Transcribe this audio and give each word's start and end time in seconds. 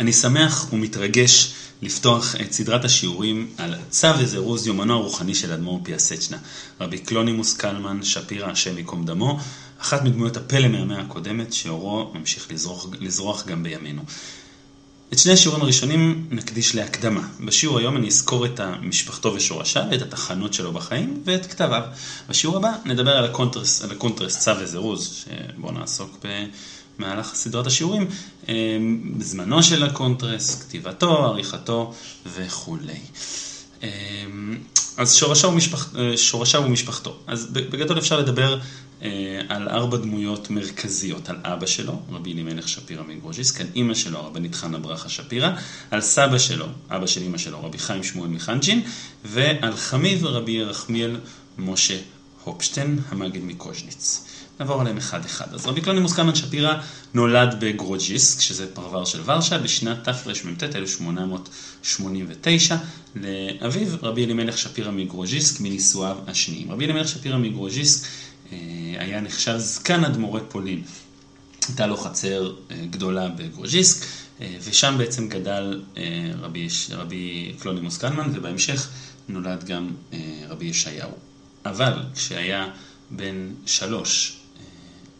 אני 0.00 0.12
שמח 0.12 0.72
ומתרגש 0.72 1.52
לפתוח 1.82 2.34
את 2.40 2.52
סדרת 2.52 2.84
השיעורים 2.84 3.50
על 3.58 3.74
צו 3.90 4.08
וזירוז 4.18 4.66
יומנו 4.66 4.94
הרוחני 4.94 5.34
של 5.34 5.52
אדמו"ר 5.52 5.80
פיאסצ'נה, 5.82 6.36
רבי 6.80 6.98
קלונימוס 6.98 7.54
קלמן 7.54 8.02
שפירא, 8.02 8.50
השם 8.50 8.78
ייקום 8.78 9.06
דמו, 9.06 9.38
אחת 9.80 10.02
מדמויות 10.02 10.36
הפלא 10.36 10.68
מהמאה 10.68 11.00
הקודמת, 11.00 11.52
שאורו 11.52 12.12
ממשיך 12.14 12.50
לזרוח, 12.50 12.86
לזרוח 13.00 13.46
גם 13.46 13.62
בימינו. 13.62 14.02
את 15.12 15.18
שני 15.18 15.32
השיעורים 15.32 15.62
הראשונים 15.62 16.26
נקדיש 16.30 16.74
להקדמה. 16.74 17.28
בשיעור 17.40 17.78
היום 17.78 17.96
אני 17.96 18.08
אזכור 18.08 18.46
את 18.46 18.60
משפחתו 18.82 19.34
ושורשיו, 19.34 19.84
את 19.94 20.02
התחנות 20.02 20.54
שלו 20.54 20.72
בחיים 20.72 21.22
ואת 21.24 21.46
כתביו. 21.46 21.82
בשיעור 22.28 22.56
הבא 22.56 22.72
נדבר 22.84 23.16
על 23.16 23.24
הקונטרס, 23.24 23.82
על 23.82 23.90
הקונטרס 23.90 24.38
צו 24.38 24.50
וזירוז, 24.60 25.24
שבו 25.24 25.70
נעסוק 25.70 26.18
במהלך 27.02 27.34
סדרת 27.34 27.66
השיעורים, 27.66 28.06
בזמנו 29.18 29.62
של 29.62 29.82
הקונטרס, 29.82 30.62
כתיבתו, 30.62 31.24
עריכתו 31.24 31.94
וכולי. 32.26 32.98
אז 34.96 35.14
שורשיו, 35.14 35.50
ומשפח... 35.50 35.94
שורשיו 36.16 36.62
ומשפחתו. 36.66 37.16
אז 37.26 37.46
בגדול 37.46 37.98
אפשר 37.98 38.18
לדבר 38.20 38.58
על 39.48 39.68
ארבע 39.68 39.96
דמויות 39.96 40.50
מרכזיות, 40.50 41.28
על 41.28 41.36
אבא 41.42 41.66
שלו, 41.66 42.02
רבי 42.10 42.32
אלימלך 42.32 42.68
שפירא 42.68 43.02
מגרוז'יסק, 43.02 43.60
על 43.60 43.66
אימא 43.74 43.94
שלו, 43.94 44.18
הרבנית 44.18 44.54
חנה 44.54 44.78
ברכה 44.78 45.08
שפירא, 45.08 45.50
על 45.90 46.00
סבא 46.00 46.38
שלו, 46.38 46.66
אבא 46.90 47.06
של 47.06 47.22
אימא 47.22 47.38
שלו, 47.38 47.64
רבי 47.64 47.78
חיים 47.78 48.04
שמואל 48.04 48.28
מחנצ'ין, 48.28 48.82
ועל 49.24 49.76
חמיו 49.76 50.26
רבי 50.26 50.52
ירחמיאל 50.52 51.16
משה 51.58 51.98
הופשטיין, 52.44 52.98
המגיד 53.08 53.44
מקוז'ניץ. 53.44 54.24
נעבור 54.60 54.80
עליהם 54.80 54.96
אחד 54.96 55.24
אחד. 55.24 55.54
אז 55.54 55.66
רבי 55.66 55.80
קלונימוס 55.80 56.12
קלמן 56.12 56.34
שפירא 56.34 56.74
נולד 57.14 57.56
בגרוג'יסק, 57.60 58.40
שזה 58.40 58.74
פרבר 58.74 59.04
של 59.04 59.20
ורשה, 59.24 59.58
בשנת 59.58 60.04
תרמ"ט 60.04 60.62
1889, 60.62 62.76
לאביו 63.14 63.88
רבי 64.02 64.24
אלימלך 64.24 64.58
שפירא 64.58 64.90
מגרוג'יסק, 64.90 65.60
מנישואיו 65.60 66.16
השניים. 66.26 66.72
רבי 66.72 66.84
אלימלך 66.84 67.08
שפירא 67.08 67.38
מגרוג'יסק 67.38 68.08
היה 68.98 69.20
נחשב 69.20 69.54
זקן 69.58 70.04
אדמו"רי 70.04 70.40
פולין. 70.48 70.82
הייתה 71.68 71.86
לו 71.86 71.96
חצר 71.96 72.52
גדולה 72.90 73.28
בגרוז'יסק, 73.28 74.06
ושם 74.64 74.94
בעצם 74.98 75.28
גדל 75.28 75.82
רבי, 76.40 76.68
רבי 76.90 77.54
קלונימוס 77.58 77.98
קלמן, 77.98 78.30
ובהמשך 78.34 78.88
נולד 79.28 79.64
גם 79.64 79.90
רבי 80.48 80.64
ישעיהו. 80.64 81.10
אבל 81.66 81.92
כשהיה 82.14 82.68
בן 83.10 83.50
שלוש, 83.66 84.36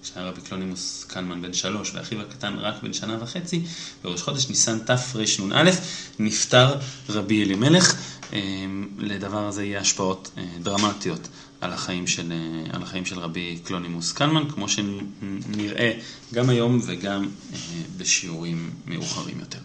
כשהיה 0.02 0.24
רבי 0.24 0.40
קלונימוס 0.40 1.04
קלמן 1.08 1.42
בן 1.42 1.52
שלוש, 1.52 1.94
ואחיו 1.94 2.20
הקטן 2.20 2.54
רק 2.58 2.82
בן 2.82 2.92
שנה 2.92 3.22
וחצי, 3.22 3.62
בראש 4.04 4.22
חודש 4.22 4.48
ניסן 4.48 4.78
תרנ"א, 4.78 5.70
נפטר 6.18 6.78
רבי 7.08 7.44
אלימלך. 7.44 7.94
לדבר 8.98 9.46
הזה 9.46 9.64
יהיה 9.64 9.80
השפעות 9.80 10.30
דרמטיות 10.62 11.28
על 11.60 11.72
החיים 11.72 12.06
של, 12.06 12.32
על 12.72 12.82
החיים 12.82 13.04
של 13.04 13.18
רבי 13.18 13.58
קלונימוס 13.64 14.12
קלמן, 14.12 14.44
כמו 14.50 14.66
שנראה 14.68 15.92
גם 16.34 16.48
היום 16.48 16.80
וגם 16.86 17.28
בשיעורים 17.96 18.70
מאוחרים 18.86 19.40
יותר. 19.40 19.58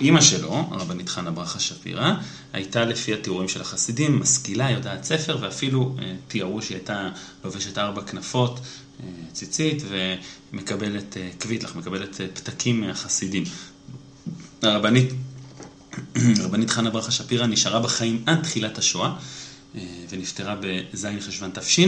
אימא 0.00 0.20
שלו, 0.20 0.68
הרבנית 0.70 1.08
חנה 1.08 1.30
ברכה 1.30 1.60
שפירא, 1.60 2.12
הייתה 2.52 2.84
לפי 2.84 3.14
התיאורים 3.14 3.48
של 3.48 3.60
החסידים, 3.60 4.20
משכילה, 4.20 4.70
יודעת 4.70 5.04
ספר, 5.04 5.38
ואפילו 5.40 5.96
תיארו 6.28 6.62
שהיא 6.62 6.76
הייתה 6.76 7.08
לובשת 7.44 7.78
ארבע 7.78 8.02
כנפות, 8.02 8.60
ציצית, 9.32 9.82
ומקבלת 10.52 11.16
קוויטלח, 11.40 11.76
מקבלת 11.76 12.20
פתקים 12.34 12.80
מהחסידים. 12.80 13.44
הרבנית, 14.62 15.10
הרבנית 16.40 16.70
חנה 16.70 16.90
ברכה 16.90 17.10
שפירא 17.10 17.46
נשארה 17.46 17.80
בחיים 17.80 18.22
עד 18.26 18.42
תחילת 18.42 18.78
השואה. 18.78 19.12
ונפטרה 20.10 20.56
בז' 20.60 21.06
חשוון 21.26 21.50
תש. 21.50 21.80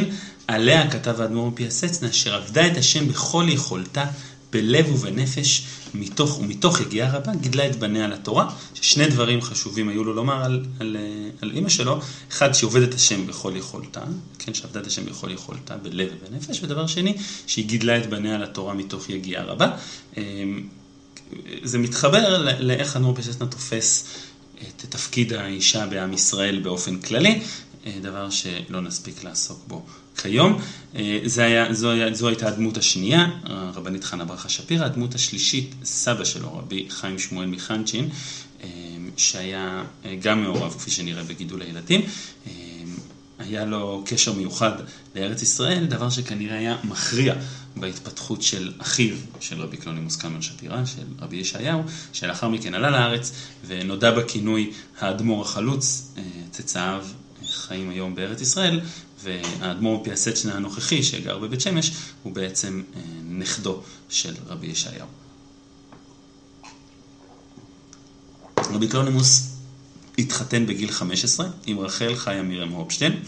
עליה 0.48 0.90
כתב 0.90 1.20
האדמו"ר 1.20 1.52
פיאסצנה, 1.54 2.10
אשר 2.10 2.34
עבדה 2.34 2.66
את 2.66 2.76
השם 2.76 3.08
בכל 3.08 3.46
יכולתה, 3.48 4.04
בלב 4.52 4.92
ובנפש, 4.92 5.62
מתוך 5.94 6.38
ומתוך 6.38 6.80
יגיעה 6.80 7.16
רבה, 7.16 7.34
גידלה 7.34 7.66
את 7.66 7.76
בניה 7.76 8.08
לתורה, 8.08 8.54
ששני 8.74 9.06
דברים 9.08 9.42
חשובים 9.42 9.88
היו 9.88 10.04
לו 10.04 10.12
לומר 10.12 10.44
על, 10.44 10.64
על, 10.80 10.96
על 11.40 11.50
אימא 11.54 11.68
שלו, 11.68 12.00
אחד 12.30 12.52
שהיא 12.52 12.66
עובדת 12.66 12.94
השם 12.94 13.26
בכל 13.26 13.52
יכולתה, 13.56 14.00
כן, 14.38 14.54
שעבדה 14.54 14.80
את 14.80 14.86
השם 14.86 15.04
בכל 15.06 15.30
יכולתה, 15.30 15.76
בלב 15.76 16.08
ובנפש, 16.12 16.62
ודבר 16.62 16.86
שני, 16.86 17.16
שהיא 17.46 17.66
גידלה 17.66 17.98
את 17.98 18.10
בניה 18.10 18.38
לתורה 18.38 18.74
מתוך 18.74 19.10
יגיעה 19.10 19.44
רבה. 19.44 19.76
זה 21.62 21.78
מתחבר 21.78 22.42
לאיך 22.58 22.96
האדמו"ר 22.96 23.14
פיאסצנה 23.14 23.46
תופס 23.46 24.04
את 24.58 24.84
תפקיד 24.88 25.32
האישה 25.32 25.86
בעם 25.86 26.12
ישראל 26.12 26.60
באופן 26.60 27.00
כללי, 27.00 27.40
דבר 28.02 28.30
שלא 28.30 28.80
נספיק 28.80 29.24
לעסוק 29.24 29.64
בו 29.68 29.82
כיום. 30.16 30.60
זה 31.24 31.44
היה, 31.44 31.74
זו, 31.74 31.90
היה, 31.90 32.14
זו 32.14 32.28
הייתה 32.28 32.48
הדמות 32.48 32.76
השנייה, 32.76 33.26
הרבנית 33.44 34.04
חנה 34.04 34.24
ברכה 34.24 34.48
שפירא, 34.48 34.84
הדמות 34.84 35.14
השלישית, 35.14 35.74
סבא 35.84 36.24
שלו, 36.24 36.58
רבי 36.58 36.86
חיים 36.90 37.18
שמואל 37.18 37.46
מחנצ'ין, 37.46 38.08
שהיה 39.16 39.82
גם 40.22 40.42
מעורב, 40.42 40.74
כפי 40.78 40.90
שנראה, 40.90 41.22
בגידול 41.22 41.62
הילדים. 41.62 42.00
היה 43.38 43.64
לו 43.64 44.02
קשר 44.06 44.32
מיוחד 44.32 44.72
לארץ 45.14 45.42
ישראל, 45.42 45.84
דבר 45.84 46.10
שכנראה 46.10 46.58
היה 46.58 46.76
מכריע 46.84 47.34
בהתפתחות 47.76 48.42
של 48.42 48.72
אחיו, 48.78 49.16
של 49.40 49.60
רבי 49.60 49.76
קלונימוס 49.76 50.16
קלמן 50.16 50.42
שפירא, 50.42 50.84
של 50.84 51.02
רבי 51.20 51.36
ישעיהו, 51.36 51.82
שלאחר 52.12 52.48
מכן 52.48 52.74
עלה 52.74 52.90
לארץ 52.90 53.32
ונודע 53.66 54.10
בכינוי 54.10 54.70
האדמו"ר 55.00 55.42
החלוץ, 55.42 56.14
צאצאיו 56.50 57.04
חיים 57.50 57.90
היום 57.90 58.14
בארץ 58.14 58.40
ישראל, 58.40 58.80
והאדמו"ר 59.22 60.04
פיאסצ'נה 60.04 60.54
הנוכחי, 60.54 61.02
שגר 61.02 61.38
בבית 61.38 61.60
שמש, 61.60 61.92
הוא 62.22 62.32
בעצם 62.32 62.82
נכדו 63.28 63.82
של 64.08 64.34
רבי 64.46 64.66
ישעיהו. 64.66 65.06
רבי 68.58 68.88
קלונימוס 68.88 69.48
התחתן 70.18 70.66
בגיל 70.66 70.90
15 70.90 71.46
עם 71.66 71.78
רחל 71.78 72.14
חיה 72.16 72.42
מירם 72.42 72.68
הופשטיין, 72.68 73.22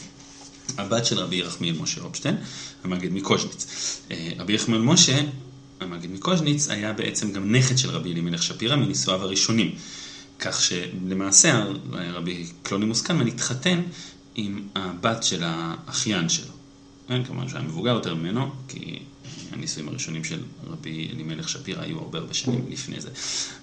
הבת 0.78 1.06
של 1.06 1.18
רבי 1.18 1.36
ירחמיאל 1.36 1.78
משה 1.78 2.00
הופשטיין, 2.00 2.36
המגיד 2.84 3.12
מקוז'ניץ. 3.12 3.66
רבי 4.38 4.52
ירחמיאל 4.52 4.80
משה, 4.80 5.20
המגיד 5.80 6.10
מקוז'ניץ, 6.10 6.68
היה 6.68 6.92
בעצם 6.92 7.32
גם 7.32 7.56
נכד 7.56 7.78
של 7.78 7.90
רבי 7.90 8.12
אלימלך 8.12 8.42
שפירא 8.42 8.76
מנישואיו 8.76 9.22
הראשונים. 9.22 9.74
כך 10.38 10.62
שלמעשה 10.62 11.64
רבי 11.92 12.46
קלונימוס 12.62 13.02
קלמן 13.02 13.26
התחתן 13.26 13.82
עם 14.34 14.68
הבת 14.74 15.22
של 15.22 15.42
האחיין 15.44 16.28
שלו. 16.28 16.52
כן, 17.08 17.24
כמובן 17.24 17.48
שהיה 17.48 17.62
מבוגר 17.62 17.90
יותר 17.90 18.14
ממנו, 18.14 18.50
כי 18.68 18.98
הנישואים 19.52 19.88
הראשונים 19.88 20.24
של 20.24 20.42
רבי 20.66 21.08
אלימלך 21.12 21.48
שפירא 21.48 21.82
היו 21.82 21.98
הרבה 21.98 22.18
הרבה 22.18 22.34
שנים 22.34 22.66
לפני 22.68 23.00
זה. 23.00 23.08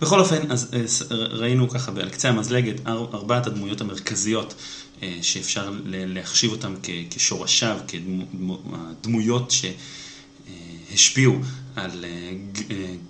בכל 0.01 0.19
אופן, 0.19 0.51
אז 0.51 0.75
ראינו 1.11 1.69
ככה 1.69 1.91
על 2.01 2.09
קצה 2.09 2.29
המזלג 2.29 2.69
את 2.69 2.87
ארבעת 2.87 3.47
הדמויות 3.47 3.81
המרכזיות 3.81 4.53
שאפשר 5.21 5.71
להחשיב 5.85 6.51
אותן 6.51 6.73
כשורשיו, 7.09 7.79
כדמויות 7.87 9.53
שהשפיעו 10.91 11.39
על 11.75 12.05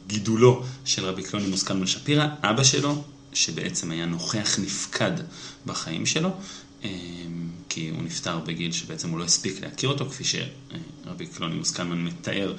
גידולו 0.08 0.64
של 0.86 1.06
רבי 1.06 1.24
קלונימוס 1.24 1.64
קלמן 1.64 1.88
שפירא, 1.88 2.28
אבא 2.44 2.64
שלו, 2.64 3.04
שבעצם 3.34 3.92
היה 3.92 4.06
נוכח 4.06 4.60
נפקד 4.60 5.12
בחיים 5.66 6.06
שלו, 6.06 6.30
כי 7.70 7.90
הוא 7.90 8.04
נפטר 8.04 8.40
בגיל 8.40 8.72
שבעצם 8.72 9.10
הוא 9.10 9.20
לא 9.20 9.24
הספיק 9.24 9.62
להכיר 9.62 9.90
אותו, 9.90 10.06
כפי 10.10 10.24
שרבי 10.24 11.26
קלונימוס 11.26 11.72
קלמן 11.72 12.04
מתאר 12.04 12.54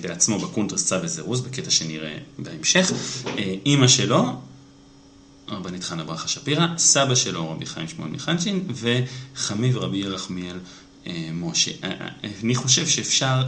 בעצמו 0.00 0.38
בקונטרס 0.38 0.86
צו 0.86 0.96
וזירוז, 1.02 1.40
בקטע 1.40 1.70
שנראה 1.70 2.18
בהמשך. 2.38 2.92
אימא 3.66 3.88
שלו, 3.88 4.40
רבנית 5.48 5.84
חנה 5.84 6.04
ברכה 6.04 6.28
שפירא, 6.28 6.66
סבא 6.78 7.14
שלו 7.14 7.50
רבי 7.50 7.66
חיים 7.66 7.88
שמואל 7.88 8.10
מחנצ'ין, 8.10 8.68
וחמיו 8.74 9.76
רבי 9.76 9.98
ירחמיאל 9.98 10.58
משה. 11.32 11.70
אני 12.42 12.54
חושב 12.54 12.86
שאפשר 12.86 13.42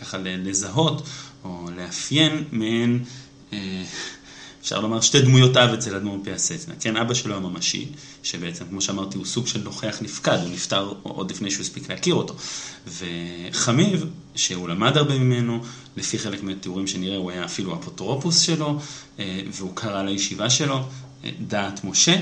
ככה 0.00 0.18
לזהות 0.18 1.02
או 1.44 1.68
לאפיין 1.76 2.44
מעין 2.52 3.04
אפשר 4.60 4.80
לומר 4.80 5.00
שתי 5.00 5.20
דמויות 5.20 5.56
אב 5.56 5.72
אצל 5.72 5.96
אדמו"ר 5.96 6.20
פיאסצנה, 6.24 6.74
כן, 6.80 6.96
אבא 6.96 7.14
שלו 7.14 7.36
הממשי, 7.36 7.88
שבעצם, 8.22 8.64
כמו 8.68 8.80
שאמרתי, 8.80 9.18
הוא 9.18 9.26
סוג 9.26 9.46
של 9.46 9.62
נוכח 9.62 9.98
נפקד, 10.02 10.38
הוא 10.42 10.52
נפטר 10.52 10.92
עוד 11.02 11.30
לפני 11.30 11.50
שהוא 11.50 11.60
הספיק 11.60 11.90
להכיר 11.90 12.14
אותו. 12.14 12.34
וחמיב, 12.86 14.04
שהוא 14.34 14.68
למד 14.68 14.96
הרבה 14.96 15.18
ממנו, 15.18 15.62
לפי 15.96 16.18
חלק 16.18 16.42
מהתיאורים 16.42 16.86
שנראה, 16.86 17.16
הוא 17.16 17.30
היה 17.30 17.44
אפילו 17.44 17.74
אפוטרופוס 17.74 18.40
שלו, 18.40 18.78
והוא 19.52 19.70
קרא 19.74 20.02
לישיבה 20.02 20.50
שלו, 20.50 20.78
דעת 21.40 21.84
משה. 21.84 22.16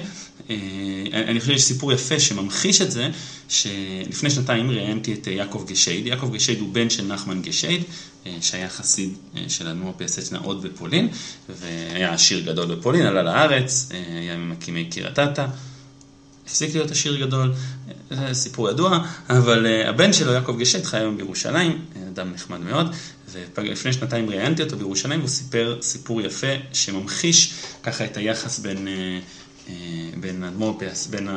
אני 1.13 1.41
חושב 1.41 1.53
שיש 1.53 1.63
סיפור 1.63 1.93
יפה 1.93 2.21
שממחיש 2.21 2.83
את 2.83 2.91
זה, 2.91 3.09
שלפני 3.49 4.31
שנתיים 4.31 4.71
ראיינתי 4.71 5.13
את 5.13 5.27
יעקב 5.27 5.65
גשייד. 5.69 6.07
יעקב 6.07 6.31
גשייד 6.35 6.61
הוא 6.61 6.69
בן 6.73 6.91
של 6.91 7.07
נחמן 7.07 7.43
גשייד, 7.43 7.83
שהיה 8.41 8.69
חסיד 8.69 9.15
של 9.49 9.69
אדמו"ר 9.69 9.95
פייסצ'נה 9.97 10.39
עוד 10.39 10.63
בפולין, 10.63 11.09
והיה 11.49 12.13
עשיר 12.13 12.41
גדול 12.41 12.75
בפולין, 12.75 13.07
עלה 13.07 13.23
לארץ, 13.23 13.89
היה 13.91 14.37
ממקימי 14.37 14.85
קריית 14.85 15.19
אתא. 15.19 15.47
הפסיק 16.45 16.75
להיות 16.75 16.91
עשיר 16.91 17.27
גדול, 17.27 17.53
זה 18.11 18.35
סיפור 18.35 18.71
ידוע, 18.71 18.99
אבל 19.31 19.67
הבן 19.87 20.13
שלו, 20.13 20.33
יעקב 20.33 20.57
גשט, 20.59 20.85
חי 20.85 20.97
היום 20.97 21.17
בירושלים, 21.17 21.85
אדם 22.09 22.33
נחמד 22.33 22.61
מאוד, 22.61 22.95
ולפני 23.57 23.93
שנתיים 23.93 24.31
ראיינתי 24.31 24.63
אותו 24.63 24.77
בירושלים, 24.77 25.19
והוא 25.21 25.29
סיפר 25.29 25.79
סיפור 25.83 26.21
יפה 26.21 26.53
שממחיש 26.73 27.53
ככה 27.83 28.05
את 28.05 28.17
היחס 28.17 28.59
בין... 28.59 28.89
אה, 29.67 29.71
בין 30.21 30.45
אדמו"ר 30.45 30.79
פיאס, 30.79 31.07
בין, 31.07 31.29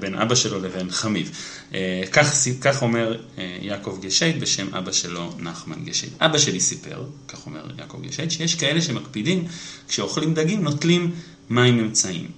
בין 0.00 0.14
אבא 0.14 0.34
שלו 0.34 0.60
לבין 0.60 0.90
חמיו. 0.90 1.30
כך, 2.12 2.34
כך 2.60 2.82
אומר 2.82 3.20
יעקב 3.60 3.98
גשייט 4.00 4.36
בשם 4.36 4.74
אבא 4.74 4.92
שלו 4.92 5.32
נחמן 5.38 5.84
גשייט. 5.84 6.12
אבא 6.20 6.38
שלי 6.38 6.60
סיפר, 6.60 7.04
כך 7.28 7.46
אומר 7.46 7.66
יעקב 7.78 8.02
גשייט, 8.02 8.30
שיש 8.30 8.54
כאלה 8.54 8.82
שמקפידים, 8.82 9.44
כשאוכלים 9.88 10.34
דגים 10.34 10.62
נוטלים 10.62 11.14
מים 11.50 11.78
אמצעיים. 11.78 12.30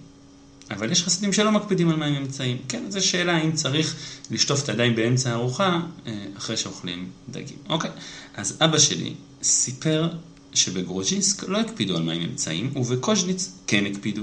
אבל 0.70 0.93
יש 0.93 1.02
חסידים 1.02 1.32
שלא 1.32 1.52
מקפידים 1.52 1.88
על 1.88 1.97
מים 1.97 2.14
אמצעיים. 2.15 2.57
כן, 2.69 2.85
זו 2.88 3.06
שאלה 3.06 3.37
האם 3.37 3.52
צריך 3.52 3.97
לשטוף 4.31 4.64
את 4.64 4.69
הידיים 4.69 4.94
באמצע 4.94 5.31
הארוחה 5.31 5.81
אה, 6.06 6.12
אחרי 6.37 6.56
שאוכלים 6.56 7.08
דגים. 7.29 7.56
אוקיי, 7.69 7.91
אז 8.35 8.56
אבא 8.61 8.79
שלי 8.79 9.14
סיפר 9.43 10.08
שבגרוז'יסק 10.55 11.49
לא 11.49 11.61
הקפידו 11.61 11.97
על 11.97 12.02
מים 12.02 12.23
אמצעים, 12.23 12.73
ובקוז'ניץ 12.76 13.52
כן 13.67 13.87
הקפידו. 13.87 14.23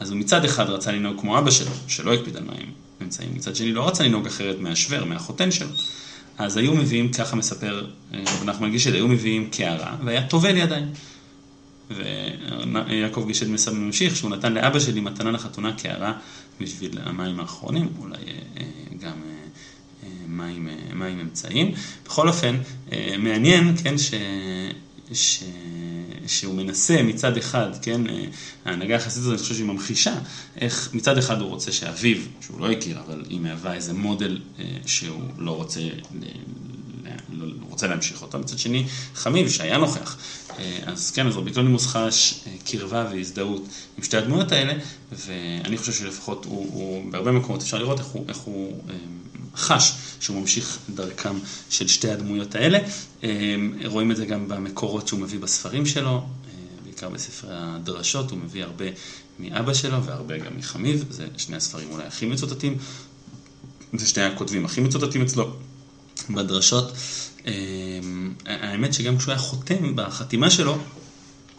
אז 0.00 0.10
הוא 0.10 0.18
מצד 0.18 0.44
אחד 0.44 0.70
רצה 0.70 0.92
לנהוג 0.92 1.20
כמו 1.20 1.38
אבא 1.38 1.50
שלו, 1.50 1.70
שלא 1.88 2.14
הקפיד 2.14 2.36
על 2.36 2.44
מים 2.44 2.72
אמצעים, 3.02 3.34
מצד 3.34 3.56
שני 3.56 3.72
לא 3.72 3.88
רצה 3.88 4.04
לנהוג 4.04 4.26
אחרת 4.26 4.60
מהשוור, 4.60 5.04
מהחותן 5.04 5.50
שלו. 5.50 5.68
אז 6.38 6.56
היו 6.56 6.74
מביאים, 6.74 7.12
ככה 7.12 7.36
מספר 7.36 7.78
רב 8.12 8.38
אה, 8.38 8.44
נחמן 8.44 8.70
גישל, 8.70 8.94
היו 8.94 9.08
מביאים 9.08 9.50
קערה, 9.50 9.96
והיה 10.04 10.26
טובל 10.26 10.56
ידיים. 10.56 10.86
ויעקב 11.90 13.24
גישל 13.26 13.48
מסב 13.48 13.72
ממשיך 13.72 14.16
שהוא 14.16 14.30
נתן 14.30 14.52
לאבא 14.52 14.80
שלי 14.80 15.00
מתנה 15.00 15.30
לחתונה 15.30 15.72
קערה 15.72 16.12
בשביל 16.60 16.98
המים 17.02 17.40
האחרונים, 17.40 17.88
אולי 17.98 18.16
אה, 18.16 18.64
גם 19.00 19.12
אה, 20.02 20.08
מים, 20.28 20.68
מים 20.94 21.20
אמצעיים. 21.20 21.72
בכל 22.04 22.28
אופן, 22.28 22.56
מעניין, 23.18 23.76
כן, 23.82 23.98
ש... 23.98 24.14
ש... 25.12 25.42
שהוא 26.28 26.54
מנסה 26.54 27.02
מצד 27.02 27.36
אחד, 27.36 27.70
כן, 27.82 28.00
ההנהגה 28.64 28.96
החסידית 28.96 29.22
הזאת, 29.22 29.32
אני 29.32 29.42
חושב 29.42 29.54
שהיא 29.54 29.66
ממחישה 29.66 30.14
איך 30.60 30.90
מצד 30.92 31.18
אחד 31.18 31.40
הוא 31.40 31.48
רוצה 31.48 31.72
שאביו, 31.72 32.16
שהוא 32.40 32.60
לא 32.60 32.70
הכיר, 32.70 33.00
אבל 33.06 33.24
היא 33.28 33.40
מהווה 33.40 33.74
איזה 33.74 33.92
מודל 33.92 34.38
שהוא 34.86 35.22
לא 35.38 35.50
רוצה 35.50 35.80
לא, 37.32 37.46
לא 37.46 37.52
רוצה 37.68 37.86
להמשיך 37.86 38.22
אותו, 38.22 38.38
מצד 38.38 38.58
שני 38.58 38.86
חמיב 39.14 39.48
שהיה 39.48 39.78
נוכח. 39.78 40.16
אה, 40.58 40.78
אז 40.86 41.10
כן, 41.10 41.26
אז 41.26 41.36
רבי 41.36 41.50
קלונימוס 41.50 41.86
חש 41.86 42.34
אה, 42.46 42.52
קרבה 42.64 43.06
והזדהות 43.12 43.68
עם 43.98 44.04
שתי 44.04 44.16
הדמויות 44.16 44.52
האלה, 44.52 44.72
ואני 45.12 45.78
חושב 45.78 45.92
שלפחות 45.92 46.44
הוא, 46.44 46.68
הוא 46.72 47.12
בהרבה 47.12 47.32
מקומות 47.32 47.62
אפשר 47.62 47.78
לראות 47.78 47.98
איך 47.98 48.06
הוא, 48.06 48.24
איך 48.28 48.38
הוא 48.38 48.82
אה, 48.90 48.94
חש 49.58 49.92
שהוא 50.20 50.40
ממשיך 50.40 50.78
דרכם 50.94 51.38
של 51.70 51.88
שתי 51.88 52.10
הדמויות 52.10 52.54
האלה. 52.54 52.78
רואים 53.84 54.10
את 54.10 54.16
זה 54.16 54.26
גם 54.26 54.48
במקורות 54.48 55.08
שהוא 55.08 55.20
מביא 55.20 55.38
בספרים 55.38 55.86
שלו, 55.86 56.26
בעיקר 56.84 57.08
בספרי 57.08 57.50
הדרשות, 57.52 58.30
הוא 58.30 58.38
מביא 58.38 58.64
הרבה 58.64 58.84
מאבא 59.38 59.74
שלו 59.74 60.04
והרבה 60.04 60.38
גם 60.38 60.56
מחמיב, 60.56 61.04
זה 61.10 61.26
שני 61.36 61.56
הספרים 61.56 61.88
אולי 61.90 62.04
הכי 62.04 62.26
מצוטטים, 62.26 62.78
זה 63.92 64.06
שני 64.06 64.22
הכותבים 64.22 64.64
הכי 64.64 64.80
מצוטטים 64.80 65.22
אצלו. 65.22 65.56
בדרשות. 66.30 66.92
אמ, 67.46 68.32
האמת 68.46 68.94
שגם 68.94 69.18
כשהוא 69.18 69.32
היה 69.32 69.38
חותם 69.38 69.96
בחתימה 69.96 70.50
שלו, 70.50 70.78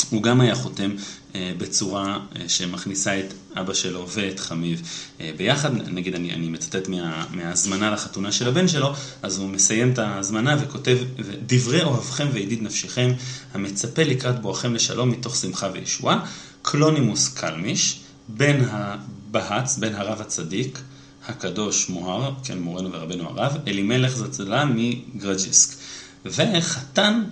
הוא 0.09 0.23
גם 0.23 0.41
היה 0.41 0.55
חותם 0.55 0.91
אה, 1.35 1.51
בצורה 1.57 2.19
אה, 2.35 2.49
שמכניסה 2.49 3.19
את 3.19 3.33
אבא 3.55 3.73
שלו 3.73 4.07
ואת 4.09 4.39
חמיב 4.39 4.81
אה, 5.21 5.31
ביחד. 5.37 5.75
נגיד, 5.75 6.15
אני, 6.15 6.33
אני 6.33 6.49
מצטט 6.49 6.87
מה, 6.87 7.25
מההזמנה 7.31 7.91
לחתונה 7.91 8.31
של 8.31 8.47
הבן 8.47 8.67
שלו, 8.67 8.93
אז 9.23 9.37
הוא 9.37 9.49
מסיים 9.49 9.91
את 9.93 9.99
ההזמנה 9.99 10.55
וכותב, 10.61 10.97
דברי 11.45 11.83
אוהבכם 11.83 12.27
וידיד 12.33 12.63
נפשכם, 12.63 13.11
המצפה 13.53 14.03
לקראת 14.03 14.41
בואכם 14.41 14.73
לשלום 14.73 15.09
מתוך 15.09 15.35
שמחה 15.35 15.69
וישועה, 15.73 16.25
קלונימוס 16.61 17.33
קלמיש, 17.33 17.99
בן 18.27 18.61
הבהץ, 18.71 19.77
בן 19.77 19.95
הרב 19.95 20.21
הצדיק, 20.21 20.79
הקדוש 21.27 21.89
מוהר, 21.89 22.33
כן, 22.43 22.59
מורנו 22.59 22.91
ורבנו 22.91 23.29
הרב, 23.29 23.57
אלימלך 23.67 24.15
זצלה 24.17 24.65
מגרג'יסק. 24.65 25.77
וחתן 26.25 27.23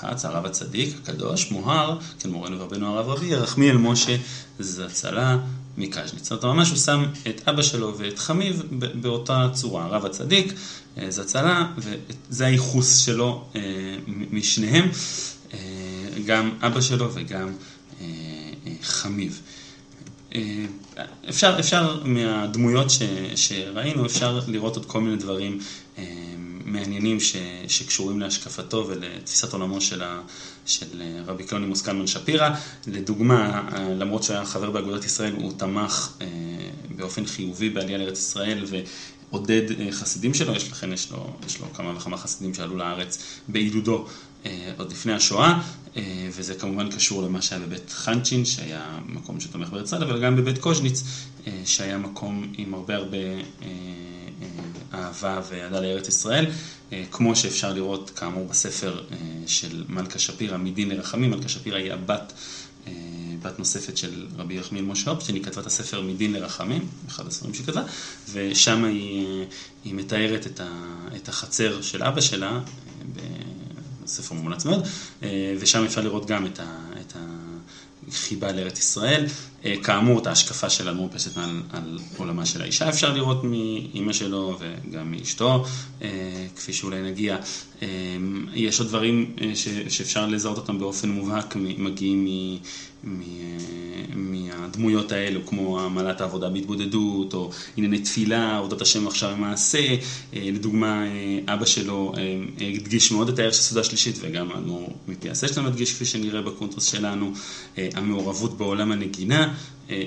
האץ, 0.00 0.24
הרב 0.24 0.46
הצדיק, 0.46 0.96
הקדוש, 1.02 1.50
מוהר, 1.50 1.98
כן, 2.18 2.30
מורנו 2.30 2.58
ורבנו 2.58 2.86
הרב 2.86 3.08
רבי, 3.08 3.26
ירחמיאל 3.26 3.76
משה 3.76 4.16
זצלה 4.58 5.38
מקז'ניץ. 5.78 6.28
זאת 6.28 6.44
אומרת, 6.44 6.56
ממש 6.56 6.70
הוא 6.70 6.78
שם 6.78 7.04
את 7.28 7.48
אבא 7.48 7.62
שלו 7.62 7.98
ואת 7.98 8.18
חמיב 8.18 8.62
באותה 8.94 9.48
צורה, 9.52 9.84
הרב 9.84 10.04
הצדיק, 10.04 10.52
אה, 10.98 11.10
זצלה, 11.10 11.72
וזה 11.76 12.46
הייחוס 12.46 12.98
שלו 12.98 13.44
אה, 13.56 13.60
משניהם, 14.30 14.88
אה, 15.54 15.58
גם 16.26 16.50
אבא 16.62 16.80
שלו 16.80 17.14
וגם 17.14 17.52
חמיב. 18.82 19.40
אה, 20.34 20.64
אפשר, 21.28 21.56
אפשר 21.58 22.00
מהדמויות 22.04 22.90
ש, 22.90 23.02
שראינו, 23.34 24.06
אפשר 24.06 24.40
לראות 24.48 24.76
עוד 24.76 24.86
כל 24.86 25.00
מיני 25.00 25.16
דברים 25.16 25.58
מעניינים 26.72 27.20
ש, 27.20 27.36
שקשורים 27.68 28.20
להשקפתו 28.20 28.84
ולתפיסת 28.88 29.52
עולמו 29.52 29.80
של, 29.80 30.02
ה, 30.02 30.20
של 30.66 31.02
רבי 31.26 31.44
קלונימוס 31.44 31.82
קלמן 31.82 32.06
שפירא. 32.06 32.50
לדוגמה, 32.86 33.68
אה, 33.72 33.94
למרות 33.94 34.22
שהיה 34.22 34.44
חבר 34.44 34.70
באגודת 34.70 35.04
ישראל, 35.04 35.32
הוא 35.34 35.52
תמך 35.56 36.12
באופן 36.96 37.26
חיובי 37.26 37.70
בעלייה 37.70 37.98
לארץ 37.98 38.18
ישראל 38.18 38.64
ועודד 39.30 39.90
חסידים 39.90 40.34
שלו, 40.34 40.54
יש, 40.54 40.70
לכן 40.70 40.92
יש 40.92 41.10
לו, 41.10 41.36
יש 41.46 41.60
לו 41.60 41.66
כמה 41.74 41.96
וכמה 41.96 42.16
חסידים 42.16 42.54
שעלו 42.54 42.76
לארץ 42.76 43.18
בעידודו 43.48 44.06
עוד 44.76 44.92
לפני 44.92 45.12
השואה, 45.12 45.60
אה, 45.96 46.28
וזה 46.30 46.54
כמובן 46.54 46.90
קשור 46.90 47.22
למה 47.22 47.42
שהיה 47.42 47.60
בבית 47.66 47.90
חנצ'ין, 47.90 48.44
שהיה 48.44 48.98
מקום 49.06 49.40
שתומך 49.40 49.68
ישראל, 49.84 50.02
אבל 50.02 50.22
גם 50.24 50.36
בבית 50.36 50.58
קוז'ניץ, 50.58 51.02
אה, 51.46 51.52
שהיה 51.64 51.98
מקום 51.98 52.52
עם 52.58 52.74
הרבה 52.74 52.96
הרבה 52.96 53.16
אה, 53.62 53.68
אהבה 54.94 55.40
ואהדה 55.50 55.80
לארץ 55.80 56.08
ישראל, 56.08 56.46
כמו 57.10 57.36
שאפשר 57.36 57.72
לראות 57.72 58.10
כאמור 58.10 58.46
בספר 58.46 59.04
של 59.46 59.84
מלכה 59.88 60.18
שפירא, 60.18 60.56
מדין 60.56 60.88
לרחמים, 60.88 61.30
מלכה 61.30 61.48
שפירא 61.48 61.76
היא 61.76 61.92
הבת 61.92 62.32
בת 63.42 63.58
נוספת 63.58 63.96
של 63.96 64.26
רבי 64.36 64.54
יחמיאל 64.54 64.84
משה 64.84 65.10
אופשטיין, 65.10 65.36
היא 65.36 65.44
כתבה 65.44 65.60
את 65.60 65.66
הספר 65.66 66.02
מדין 66.02 66.32
לרחמים, 66.32 66.86
אחד 67.08 67.26
הספרים 67.26 67.54
שהיא 67.54 67.66
כתבה, 67.66 67.82
ושם 68.32 68.84
היא, 68.84 69.44
היא 69.84 69.94
מתארת 69.94 70.46
את, 70.46 70.60
ה, 70.60 70.68
את 71.16 71.28
החצר 71.28 71.82
של 71.82 72.02
אבא 72.02 72.20
שלה, 72.20 72.60
ספר 74.08 74.34
מומלץ 74.34 74.64
מאוד, 74.64 74.86
אה, 75.22 75.54
ושם 75.58 75.84
אפשר 75.84 76.00
לראות 76.00 76.26
גם 76.26 76.46
את, 76.46 76.60
החיבה 78.08 78.52
לארץ 78.52 78.78
ישראל. 78.78 79.26
אה, 79.64 79.74
כאמור, 79.82 80.18
את 80.18 80.26
ההשקפה 80.26 80.70
של 80.70 80.88
אדמו"ר 80.88 81.08
פסט 81.12 81.38
על, 81.38 81.62
על 81.70 81.98
עולמה 82.16 82.46
של 82.46 82.62
האישה 82.62 82.88
אפשר 82.88 83.12
לראות 83.12 83.44
מאימא 83.44 84.12
שלו 84.12 84.58
וגם 84.58 85.10
מאשתו, 85.10 85.64
אה, 86.02 86.08
כפי 86.56 86.72
שאולי 86.72 87.02
נגיע. 87.02 87.36
יש 88.54 88.80
עוד 88.80 88.88
דברים 88.88 89.36
ש, 89.54 89.68
שאפשר 89.88 90.26
לזהות 90.26 90.56
אותם 90.56 90.78
באופן 90.78 91.08
מובהק, 91.08 91.56
מגיעים 91.56 92.26
מהדמויות 94.14 95.12
האלו, 95.12 95.46
כמו 95.46 95.80
עמלת 95.80 96.20
העבודה 96.20 96.48
בהתבודדות, 96.48 97.34
או 97.34 97.50
ענייני 97.76 97.98
תפילה, 97.98 98.58
עבודת 98.58 98.80
השם 98.80 99.06
עכשיו 99.06 99.34
במעשה. 99.36 99.78
אה, 99.78 99.94
לדוגמה, 100.32 101.06
אה, 101.06 101.54
אבא 101.54 101.64
שלו 101.64 102.12
אה, 102.16 102.66
הדגיש 102.76 103.12
מאוד 103.12 103.28
את 103.28 103.38
הערך 103.38 103.54
של 103.54 103.62
סעודה 103.62 103.84
שלישית, 103.84 104.16
וגם 104.20 104.50
האדמו"ר 104.50 104.88
מפי 105.08 105.30
הסשטר 105.30 105.62
מדגיש, 105.62 105.92
כפי 105.92 106.04
שנראה 106.04 106.42
בקונטרס 106.42 106.84
שלנו, 106.84 107.32
המעורבות 107.76 108.58
בעולם 108.58 108.92
הנגינה, 108.92 109.47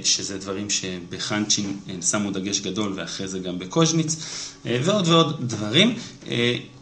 שזה 0.04 0.38
דברים 0.38 0.70
שבחנצ'ין 0.70 1.80
שמו 2.12 2.32
דגש 2.32 2.60
גדול, 2.60 2.94
ואחרי 2.96 3.28
זה 3.28 3.40
גם 3.40 3.60
בקוז'ניץ, 3.60 4.16
ועוד 4.66 5.08
ועוד 5.08 5.48
דברים. 5.48 5.96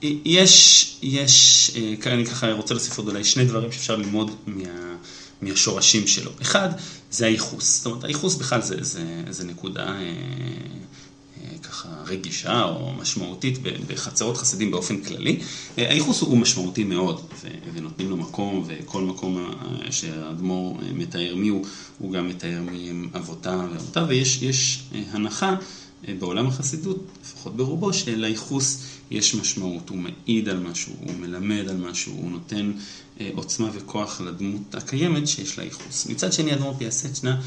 יש, 0.02 0.98
יש, 1.02 1.72
אני 2.06 2.26
ככה 2.26 2.52
רוצה 2.52 2.74
להוסיף 2.74 2.98
עוד 2.98 3.08
אולי 3.08 3.24
שני 3.24 3.46
דברים 3.46 3.72
שאפשר 3.72 3.96
ללמוד 3.96 4.36
מה... 4.48 4.90
מהשורשים 5.42 6.08
שלו. 6.08 6.32
אחד, 6.42 6.70
זה 7.12 7.26
הייחוס. 7.26 7.78
זאת 7.78 7.86
אומרת, 7.86 8.04
הייחוס 8.04 8.36
בכלל 8.36 8.62
זה, 8.62 8.76
זה, 8.82 9.04
זה 9.30 9.44
נקודה 9.44 9.88
אה, 9.88 9.94
אה, 9.94 10.04
ככה 11.64 11.88
רגישה 12.06 12.64
או 12.64 12.94
משמעותית 12.94 13.58
בחצרות 13.88 14.38
חסידים 14.38 14.72
באופן 14.72 15.02
כללי. 15.02 15.40
הייחוס 15.78 16.22
הוא 16.22 16.38
משמעותי 16.38 16.84
מאוד, 16.84 17.22
ונותנים 17.74 18.10
לו 18.10 18.18
מקום, 18.18 18.64
וכל 18.68 19.02
מקום 19.02 19.52
שהאדמו"ר 19.90 20.80
מתאר 20.94 21.36
מי 21.36 21.48
הוא, 21.48 21.66
הוא 22.00 22.12
גם 22.12 22.28
מתאר 22.28 22.62
מי 22.72 22.90
הם 22.90 23.10
אבותיו 23.16 23.70
ואבותיו, 23.74 24.06
ויש 24.08 24.84
הנחה 25.12 25.56
בעולם 26.20 26.48
החסידות, 26.48 27.06
לפחות 27.22 27.56
ברובו, 27.56 27.94
שלייחוס 27.94 28.84
יש 29.12 29.36
משמעות, 29.36 29.90
הוא 29.90 29.98
מעיד 29.98 30.50
על 30.50 30.60
משהו, 30.60 30.94
הוא 31.00 31.14
מלמד 31.20 31.70
על 31.70 31.78
משהו, 31.78 32.14
הוא 32.14 32.32
נותן 32.32 32.72
עוצמה 33.34 33.70
וכוח 33.74 34.22
לדמות 34.22 34.76
הקיימת 34.76 35.28
שיש 35.28 35.58
לה 35.58 35.64
ייחוס. 35.64 36.06
מצד 36.06 36.34
שני, 36.34 36.54
אדמו"ר 36.54 36.76
פיאסצ'נה 36.78 37.42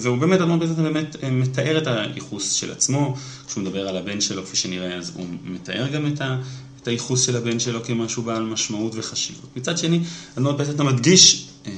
והוא 0.00 0.18
באמת, 0.18 0.40
אדמון 0.40 0.58
בזטן 0.58 0.82
באמת 0.82 1.16
אה, 1.22 1.30
מתאר 1.30 1.78
את 1.78 1.86
הייחוס 1.86 2.52
של 2.52 2.72
עצמו, 2.72 3.14
כשהוא 3.46 3.62
מדבר 3.62 3.88
על 3.88 3.96
הבן 3.96 4.20
שלו, 4.20 4.44
כפי 4.44 4.56
שנראה, 4.56 4.94
אז 4.94 5.12
הוא 5.14 5.26
מתאר 5.44 5.88
גם 5.88 6.06
את, 6.06 6.20
ה, 6.20 6.38
את 6.82 6.88
הייחוס 6.88 7.26
של 7.26 7.36
הבן 7.36 7.58
שלו 7.58 7.84
כמשהו 7.84 8.22
בעל 8.22 8.42
משמעות 8.42 8.92
וחשיבות. 8.94 9.56
מצד 9.56 9.78
שני, 9.78 10.00
אדמון 10.34 10.56
בזטן 10.56 10.86
מדגיש, 10.86 11.46
אה, 11.66 11.72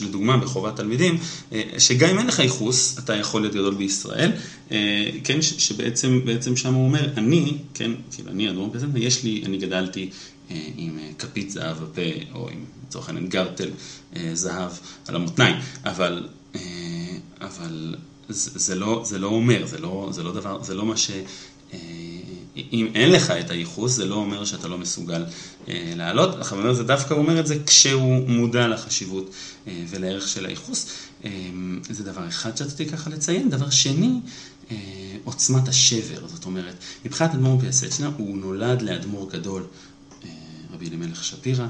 לדוגמה 0.00 0.36
בחובת 0.36 0.76
תלמידים, 0.76 1.18
אה, 1.52 1.62
שגם 1.78 2.08
אם 2.10 2.18
אין 2.18 2.26
לך 2.26 2.38
ייחוס, 2.38 2.98
אתה 2.98 3.16
יכול 3.16 3.40
להיות 3.40 3.54
גדול 3.54 3.74
בישראל, 3.74 4.32
כן, 5.24 5.42
שבעצם 5.42 6.56
שם 6.56 6.74
הוא 6.74 6.84
אומר, 6.84 7.08
אני, 7.16 7.56
כן, 7.74 7.90
כאילו 8.10 8.30
אני 8.30 8.50
אדמון 8.50 8.72
בזטן, 8.72 8.96
יש 8.96 9.24
לי, 9.24 9.42
אני 9.46 9.58
גדלתי 9.58 10.10
עם 10.76 10.98
כפית 11.18 11.50
זהב 11.50 11.76
בפה, 11.78 12.00
או 12.34 12.48
עם, 12.48 12.64
לצורך 12.88 13.08
העניין, 13.08 13.28
גרטל 13.28 13.70
זהב 14.34 14.70
על 15.08 15.16
המותניים, 15.16 15.56
אבל 15.84 16.22
אבל 17.40 17.94
זה, 18.28 18.50
זה, 18.54 18.74
לא, 18.74 19.02
זה 19.04 19.18
לא 19.18 19.26
אומר, 19.26 19.66
זה 19.66 19.78
לא, 19.78 20.08
זה 20.12 20.22
לא 20.22 20.32
דבר, 20.32 20.62
זה 20.62 20.74
לא 20.74 20.86
מה 20.86 20.96
ש... 20.96 21.10
אה, 21.72 21.78
אם 22.72 22.88
אין 22.94 23.12
לך 23.12 23.30
את 23.30 23.50
הייחוס, 23.50 23.92
זה 23.92 24.04
לא 24.04 24.14
אומר 24.14 24.44
שאתה 24.44 24.68
לא 24.68 24.78
מסוגל 24.78 25.24
אה, 25.68 25.92
לעלות. 25.96 26.40
החבר 26.40 26.72
זה 26.72 26.84
דווקא 26.84 27.14
אומר 27.14 27.40
את 27.40 27.46
זה 27.46 27.56
כשהוא 27.66 28.28
מודע 28.28 28.68
לחשיבות 28.68 29.30
ולערך 29.66 30.28
של 30.28 30.46
הייחוס. 30.46 30.86
זה 31.90 32.04
דבר 32.04 32.28
אחד 32.28 32.56
שרציתי 32.56 32.86
ככה 32.86 33.10
לציין. 33.10 33.50
דבר 33.50 33.70
שני, 33.70 34.20
עוצמת 35.24 35.68
השבר. 35.68 36.26
זאת 36.28 36.44
אומרת, 36.44 36.74
מבחינת 37.04 37.34
אדמו"ר 37.34 37.60
פיאסצ'נה, 37.60 38.10
הוא 38.16 38.36
נולד 38.36 38.82
לאדמו"ר 38.82 39.30
גדול, 39.30 39.62
רבי 40.72 40.88
אלימלך 40.88 41.24
שפירא, 41.24 41.66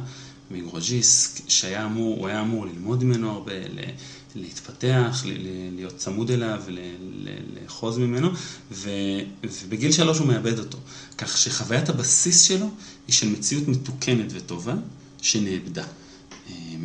מגרוג'יסק, 0.50 1.40
שהיה 1.48 1.84
אמור, 1.84 2.18
הוא 2.18 2.28
היה 2.28 2.40
אמור 2.40 2.66
ללמוד 2.66 3.04
ממנו 3.04 3.30
הרבה, 3.30 3.52
להתפתח, 4.34 5.24
להיות 5.76 5.96
צמוד 5.96 6.30
אליו, 6.30 6.62
לאחוז 7.62 7.98
ממנו, 7.98 8.28
ובגיל 8.70 9.92
שלוש 9.92 10.18
הוא 10.18 10.26
מאבד 10.26 10.58
אותו. 10.58 10.78
כך 11.18 11.38
שחוויית 11.38 11.88
הבסיס 11.88 12.42
שלו 12.42 12.70
היא 13.06 13.14
של 13.14 13.28
מציאות 13.28 13.68
מתוקנת 13.68 14.26
וטובה 14.30 14.74
שנאבדה. 15.22 15.84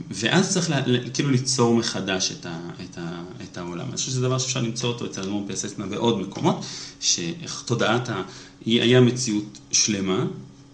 ואז 0.09 0.53
צריך 0.53 0.69
לה, 0.69 0.81
כאילו 1.13 1.29
ליצור 1.29 1.75
מחדש 1.75 2.31
את, 2.31 2.45
ה, 2.45 2.69
את, 2.83 2.97
ה, 2.97 3.23
את 3.43 3.57
העולם. 3.57 3.87
אני 3.87 3.97
חושב 3.97 4.11
שזה 4.11 4.21
דבר 4.21 4.37
שאפשר 4.37 4.61
למצוא 4.61 4.89
אותו 4.89 5.05
אצל 5.05 5.21
אדמו"ר 5.21 5.47
פייססנה 5.47 5.85
בעוד 5.85 6.19
מקומות, 6.19 6.65
שתודעת 6.99 8.09
ה... 8.09 8.23
היא 8.65 8.81
היה 8.81 9.01
מציאות 9.01 9.59
שלמה, 9.71 10.25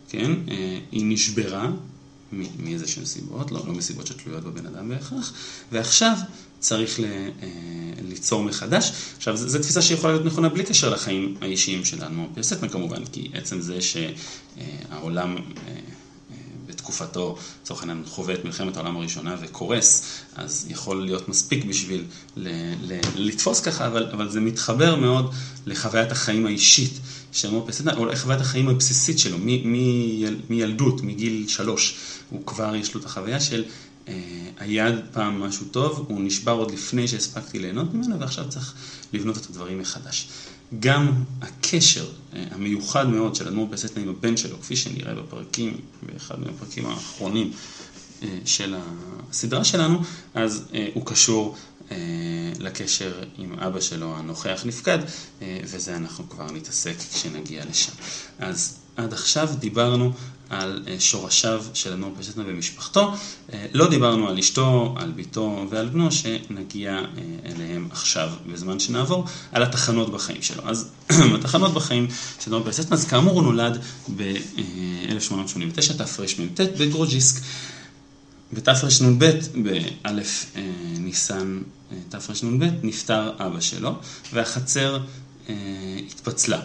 כן? 0.09 0.31
אה, 0.47 0.79
היא 0.91 1.05
נשברה 1.05 1.71
מאיזה 2.59 2.87
שהן 2.87 3.05
סיבות, 3.05 3.51
לא, 3.51 3.63
לא 3.67 3.73
מסיבות 3.73 4.07
שתלויות 4.07 4.43
בבן 4.43 4.65
אדם 4.65 4.89
בהכרח, 4.89 5.33
ועכשיו 5.71 6.17
צריך 6.63 6.99
ל, 6.99 7.05
אה, 7.05 7.47
ליצור 8.07 8.43
מחדש. 8.43 8.91
עכשיו, 9.17 9.37
זו 9.37 9.59
תפיסה 9.59 9.81
שיכולה 9.81 10.13
להיות 10.13 10.25
נכונה 10.25 10.49
בלי 10.49 10.63
קשר 10.63 10.89
לחיים 10.89 11.35
האישיים 11.41 11.85
של 11.85 12.03
האדמו"ר 12.03 12.29
פיוסטמן 12.33 12.69
כמובן, 12.69 13.05
כי 13.05 13.29
עצם 13.33 13.61
זה 13.61 13.79
שהעולם... 13.81 15.35
אה, 15.67 15.73
בתקופתו, 16.65 17.37
לצורך 17.63 17.79
העניין, 17.79 18.03
חווה 18.07 18.33
את 18.33 18.45
מלחמת 18.45 18.77
העולם 18.77 18.97
הראשונה 18.97 19.35
וקורס, 19.41 20.05
אז 20.35 20.65
יכול 20.69 21.05
להיות 21.05 21.29
מספיק 21.29 21.65
בשביל 21.65 22.05
ל- 22.37 22.73
ל- 22.81 22.99
לתפוס 23.15 23.59
ככה, 23.59 23.87
אבל, 23.87 24.09
אבל 24.13 24.29
זה 24.29 24.39
מתחבר 24.39 24.95
מאוד 24.95 25.33
לחוויית 25.65 26.11
החיים 26.11 26.45
האישית 26.45 26.99
של 27.31 27.51
מור 27.51 27.67
פסטנה, 27.67 27.93
או 27.97 28.05
לחוויית 28.05 28.41
החיים 28.41 28.69
הבסיסית 28.69 29.19
שלו, 29.19 29.37
מילדות, 30.49 31.01
מגיל 31.01 31.47
שלוש, 31.47 31.95
הוא 32.29 32.45
כבר 32.45 32.75
יש 32.75 32.93
לו 32.93 33.01
את 33.01 33.05
החוויה 33.05 33.39
של 33.39 33.63
אה, 33.63 33.67
היה 34.57 34.87
פעם 35.11 35.43
משהו 35.43 35.65
טוב, 35.65 36.05
הוא 36.07 36.21
נשבר 36.21 36.51
עוד 36.51 36.71
לפני 36.71 37.07
שהספקתי 37.07 37.59
ליהנות 37.59 37.93
ממנו, 37.93 38.19
ועכשיו 38.19 38.49
צריך 38.49 38.73
לבנות 39.13 39.37
את 39.37 39.45
הדברים 39.49 39.79
מחדש. 39.79 40.27
גם 40.79 41.23
הקשר 41.41 42.05
אה, 42.33 42.43
המיוחד 42.51 43.09
מאוד 43.09 43.35
של 43.35 43.47
אדמו"ר 43.47 43.67
פסטנה 43.71 44.03
עם 44.03 44.09
הבן 44.09 44.37
שלו, 44.37 44.61
כפי 44.61 44.75
שנראה 44.75 45.15
בפרקים, 45.15 45.77
באחד 46.01 46.39
מהפרקים 46.39 46.85
האחרונים 46.85 47.51
אה, 48.23 48.39
של 48.45 48.75
הסדרה 49.31 49.63
שלנו, 49.63 49.99
אז 50.33 50.65
הוא 50.93 51.05
קשור 51.05 51.55
לקשר 52.59 53.23
עם 53.37 53.59
אבא 53.59 53.79
שלו 53.79 54.15
הנוכח 54.15 54.63
נפקד, 54.65 54.99
וזה 55.41 55.95
אנחנו 55.95 56.29
כבר 56.29 56.51
נתעסק 56.51 56.95
כשנגיע 57.13 57.65
לשם. 57.65 57.91
אז 58.39 58.77
עד 58.97 59.13
עכשיו 59.13 59.49
דיברנו 59.59 60.13
על 60.49 60.83
אה, 60.87 60.95
שורשיו 60.99 61.63
של 61.73 61.93
אדמו"ר 61.93 62.15
פשטנה 62.19 62.43
ומשפחתו. 62.47 63.13
אה, 63.53 63.65
לא 63.73 63.89
דיברנו 63.89 64.29
על 64.29 64.37
אשתו, 64.37 64.95
על 64.97 65.11
ביתו 65.11 65.65
ועל 65.69 65.89
בנו, 65.89 66.11
שנגיע 66.11 66.91
אה, 66.91 67.05
אליהם 67.51 67.87
עכשיו, 67.91 68.29
בזמן 68.53 68.79
שנעבור, 68.79 69.25
על 69.51 69.63
התחנות 69.63 70.11
בחיים 70.11 70.41
שלו. 70.41 70.63
אז 70.65 70.89
התחנות 71.39 71.73
בחיים 71.73 72.07
של 72.39 72.55
אדמו"ר 72.55 72.71
פשטנה, 72.71 72.95
אז 72.95 73.05
כאמור 73.05 73.33
הוא 73.33 73.43
נולד 73.43 73.81
ב-1889, 74.15 75.93
תרמ"ט, 75.97 76.59
בגרוג'יסק. 76.79 77.41
בתרנ"ב, 78.53 79.31
באלף 79.55 80.45
ניסן 80.97 81.61
תרנ"ב, 82.09 82.69
נפטר 82.83 83.31
אבא 83.39 83.59
שלו, 83.59 83.95
והחצר 84.33 84.99
התפצלה. 86.07 86.59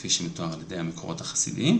כפי 0.00 0.10
שמתואר 0.10 0.52
על 0.52 0.60
ידי 0.60 0.76
המקורות 0.76 1.20
החסידיים. 1.20 1.78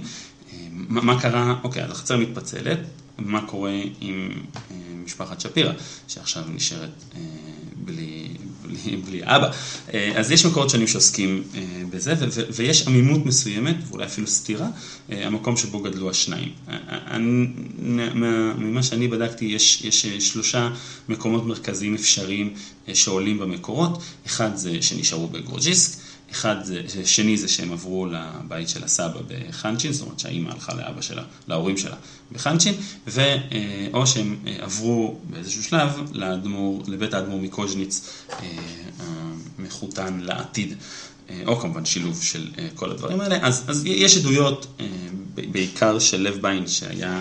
מה, 0.71 1.01
מה 1.01 1.21
קרה, 1.21 1.55
אוקיי, 1.65 1.85
אז 1.85 1.91
החצר 1.91 2.17
מתפצלת, 2.17 2.79
מה 3.19 3.47
קורה 3.47 3.73
עם 4.01 4.31
אה, 4.55 4.77
משפחת 5.05 5.41
שפירא, 5.41 5.73
שעכשיו 6.09 6.43
נשארת 6.55 6.91
אה, 7.17 7.21
בלי, 7.77 8.29
בלי, 8.63 8.97
בלי 8.97 9.21
אבא. 9.25 9.51
אה, 9.95 10.13
אז 10.17 10.31
יש 10.31 10.47
מקורות 10.47 10.71
שונים 10.71 10.87
שעוסקים 10.87 11.43
אה, 11.55 11.83
בזה, 11.91 12.15
ו, 12.19 12.25
ו, 12.35 12.41
ויש 12.55 12.89
עמימות 12.89 13.27
מסוימת, 13.27 13.77
ואולי 13.89 14.05
אפילו 14.05 14.27
סתירה, 14.27 14.69
אה, 15.13 15.27
המקום 15.27 15.57
שבו 15.57 15.81
גדלו 15.81 16.11
השניים. 16.11 16.53
אה, 16.69 16.77
אני, 17.07 17.47
ממה 18.59 18.83
שאני 18.83 19.09
בדקתי, 19.09 19.45
יש, 19.45 19.85
יש 19.85 20.07
אה, 20.07 20.21
שלושה 20.21 20.71
מקומות 21.09 21.47
מרכזיים 21.47 21.95
אפשריים 21.95 22.55
אה, 22.89 22.95
שעולים 22.95 23.39
במקורות, 23.39 24.03
אחד 24.27 24.57
זה 24.57 24.83
שנשארו 24.83 25.29
בגרוג'יסק, 25.29 26.00
אחד, 26.33 26.57
זה, 26.65 26.83
שני 27.05 27.37
זה 27.37 27.49
שהם 27.49 27.73
עברו 27.73 28.07
לבית 28.07 28.69
של 28.69 28.85
הסבא 28.85 29.21
בחנצ'ין, 29.29 29.93
זאת 29.93 30.03
אומרת 30.03 30.19
שהאימא 30.19 30.51
הלכה 30.51 30.75
לאבא 30.75 31.01
שלה, 31.01 31.23
להורים 31.49 31.77
שלה 31.77 31.97
בחנצ'ין, 32.33 32.75
ו, 33.09 33.21
אה, 33.95 34.07
שהם 34.07 34.37
אה, 34.47 34.57
עברו 34.61 35.19
באיזשהו 35.31 35.63
שלב 35.63 36.01
לאדמור, 36.13 36.83
לבית 36.87 37.15
האדמו"ר 37.15 37.41
מקוז'ניץ 37.41 38.25
אה, 38.31 38.47
המחותן 39.59 40.21
לעתיד. 40.23 40.75
או 41.47 41.57
כמובן 41.57 41.85
שילוב 41.85 42.23
של 42.23 42.49
כל 42.75 42.91
הדברים 42.91 43.21
האלה. 43.21 43.39
אז, 43.43 43.65
אז 43.69 43.83
יש 43.87 44.17
עדויות, 44.17 44.81
בעיקר 45.35 45.99
של 45.99 46.21
לב 46.21 46.43
ביין, 46.43 46.67
שהיה 46.67 47.21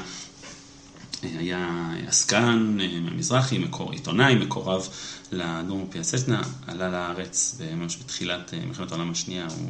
היה 1.22 1.90
עסקן 2.08 2.78
מהמזרחי, 3.02 3.58
מקור, 3.58 3.92
עיתונאי, 3.92 4.36
מקורב 4.36 4.88
לאדמו"ר 5.32 5.88
פיאסטנה, 5.90 6.42
עלה 6.68 6.90
לארץ 6.90 7.62
ממש 7.76 7.98
בתחילת 8.04 8.54
אה, 8.54 8.66
מלחמת 8.66 8.92
העולם 8.92 9.12
השנייה, 9.12 9.48
הוא 9.58 9.70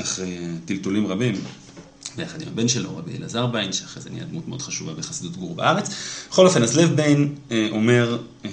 אחרי 0.00 0.38
טלטולים 0.64 1.06
רבים, 1.06 1.34
ביחד 2.16 2.42
עם 2.42 2.48
הבן 2.48 2.68
שלו, 2.68 2.96
רבי 2.96 3.16
אלעזר 3.16 3.46
ביין, 3.46 3.72
שאחרי 3.72 4.02
זה 4.02 4.10
נהיה 4.10 4.24
דמות 4.24 4.48
מאוד 4.48 4.62
חשובה 4.62 4.94
בחסידות 4.94 5.36
גור 5.36 5.54
בארץ. 5.54 5.90
בכל 6.30 6.46
אופן, 6.46 6.62
אז 6.62 6.76
לב 6.76 6.96
ביין 6.96 7.34
אה, 7.50 7.68
אומר 7.70 8.18
אה, 8.44 8.50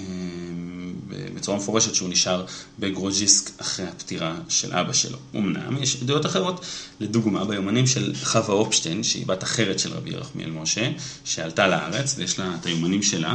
בצורה 1.36 1.58
מפורשת 1.58 1.94
שהוא 1.94 2.08
נשאר 2.08 2.44
בגרוז'יסק 2.78 3.50
אחרי 3.60 3.86
הפטירה 3.86 4.34
של 4.48 4.74
אבא 4.74 4.92
שלו. 4.92 5.18
אמנם 5.34 5.82
יש 5.82 6.02
עדויות 6.02 6.26
אחרות, 6.26 6.64
לדוגמה 7.00 7.44
ביומנים 7.44 7.86
של 7.86 8.14
חווה 8.24 8.54
אופשטיין, 8.54 9.02
שהיא 9.02 9.26
בת 9.26 9.42
אחרת 9.42 9.78
של 9.78 9.92
רבי 9.92 10.10
ירחמיאל 10.10 10.50
משה, 10.50 10.90
שעלתה 11.24 11.66
לארץ 11.66 12.14
ויש 12.18 12.38
לה 12.38 12.54
את 12.60 12.66
היומנים 12.66 13.02
שלה 13.02 13.34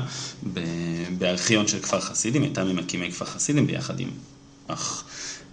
בארכיון 1.17 1.67
של 1.67 1.79
כפר 1.79 1.99
חסידים, 1.99 2.43
הייתה 2.43 2.63
ממקימי 2.63 3.11
כפר 3.11 3.25
חסידים 3.25 3.67
ביחד 3.67 3.99
עם 3.99 4.09
אח, 4.67 5.03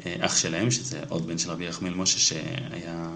אח 0.06 0.36
שלהם, 0.36 0.70
שזה 0.70 1.00
עוד 1.08 1.26
בן 1.26 1.38
של 1.38 1.50
רבי 1.50 1.64
ירחמיאל 1.64 1.94
משה 1.94 2.18
שהיה 2.18 3.08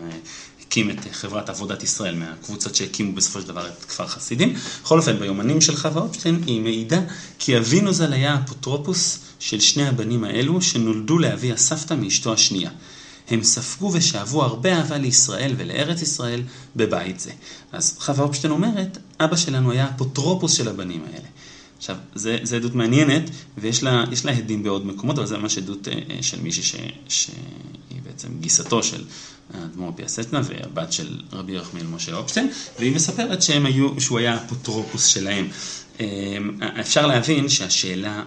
הקים 0.73 0.91
את 0.91 0.97
חברת 1.13 1.49
עבודת 1.49 1.83
ישראל, 1.83 2.15
מהקבוצות 2.15 2.75
שהקימו 2.75 3.13
בסופו 3.13 3.41
של 3.41 3.49
דבר 3.49 3.69
את 3.69 3.85
כפר 3.85 4.07
חסידים. 4.07 4.55
בכל 4.83 4.99
אופן, 4.99 5.19
ביומנים 5.19 5.61
של 5.61 5.77
חווה 5.77 6.03
אופשטיין 6.03 6.43
היא 6.47 6.61
מעידה 6.61 7.01
כי 7.39 7.59
אבינו 7.59 7.93
ז"ל 7.93 8.13
היה 8.13 8.39
אפוטרופוס 8.45 9.19
של 9.39 9.61
שני 9.61 9.89
הבנים 9.89 10.25
האלו 10.25 10.63
שנולדו 10.63 11.19
לאבי 11.19 11.53
הסבתא 11.53 11.95
מאשתו 11.95 12.33
השנייה. 12.33 12.71
הם 13.29 13.43
ספגו 13.43 13.93
ושאבו 13.93 14.43
הרבה 14.43 14.79
אהבה 14.79 14.99
לישראל 14.99 15.55
ולארץ 15.57 16.03
ישראל 16.03 16.43
בבית 16.77 17.21
זה. 17.21 17.31
אז 17.73 17.97
חווה 17.99 18.25
אופשטיין 18.25 18.53
אומרת, 18.53 18.99
אבא 19.21 19.37
שלנו 19.37 19.71
היה 19.71 19.91
אפוטרופוס 19.97 20.53
של 20.53 20.69
הבנים 20.69 21.05
האלה. 21.13 21.29
עכשיו, 21.83 21.97
זו 22.43 22.57
עדות 22.57 22.75
מעניינת, 22.75 23.31
ויש 23.59 23.83
לה, 23.83 24.05
לה 24.25 24.33
הדים 24.33 24.63
בעוד 24.63 24.87
מקומות, 24.87 25.19
אבל 25.19 25.27
זו 25.27 25.39
ממש 25.39 25.59
עדות 25.59 25.89
אה, 25.89 25.93
אה, 26.11 26.23
של 26.23 26.41
מישהי 26.43 26.63
שהיא 27.09 27.35
בעצם 28.03 28.29
גיסתו 28.41 28.83
של 28.83 29.05
האדמו"ר 29.55 29.93
פיאסטנה 29.97 30.41
והבת 30.45 30.93
של 30.93 31.21
רבי 31.33 31.53
ירחמיאל 31.53 31.87
משה 31.87 32.17
אופשטיין, 32.17 32.51
והיא 32.79 32.95
מספרת 32.95 33.43
שהם 33.43 33.67
היו, 33.67 34.01
שהוא 34.01 34.19
היה 34.19 34.37
אפוטרופוס 34.37 35.07
שלהם. 35.07 35.49
אה, 36.03 36.81
אפשר 36.81 37.07
להבין 37.07 37.49
שהשאלה 37.49 38.23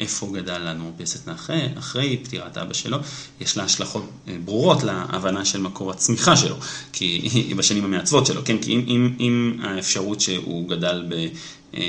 איפה 0.00 0.30
גדל 0.32 0.58
לנו 0.58 0.92
פיאסטנה 0.96 1.34
אחרי, 1.34 1.68
אחרי 1.78 2.20
פטירת 2.24 2.58
אבא 2.58 2.74
שלו, 2.74 2.98
יש 3.40 3.56
לה 3.56 3.64
השלכות 3.64 4.10
ברורות 4.44 4.82
להבנה 4.82 5.44
של 5.44 5.60
מקור 5.60 5.90
הצמיחה 5.90 6.36
שלו, 6.36 6.56
כי 6.92 7.54
בשנים 7.56 7.84
המעצבות 7.84 8.26
שלו, 8.26 8.40
כן? 8.44 8.58
כי 8.58 8.72
אם, 8.72 8.84
אם, 8.88 9.16
אם 9.20 9.58
האפשרות 9.62 10.20
שהוא 10.20 10.68
גדל 10.68 11.04
ב... 11.08 11.26
אה, 11.74 11.80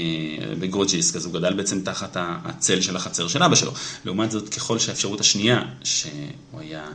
בגוג'יסק, 0.59 1.15
אז 1.15 1.25
הוא 1.25 1.33
גדל 1.33 1.53
בעצם 1.53 1.81
תחת 1.81 2.17
הצל 2.19 2.81
של 2.81 2.95
החצר 2.95 3.27
של 3.27 3.43
אבא 3.43 3.55
שלו. 3.55 3.71
לעומת 4.05 4.31
זאת, 4.31 4.49
ככל 4.49 4.79
שהאפשרות 4.79 5.19
השנייה, 5.19 5.61
שהוא 5.83 6.59
היה 6.59 6.83
אה, 6.83 6.91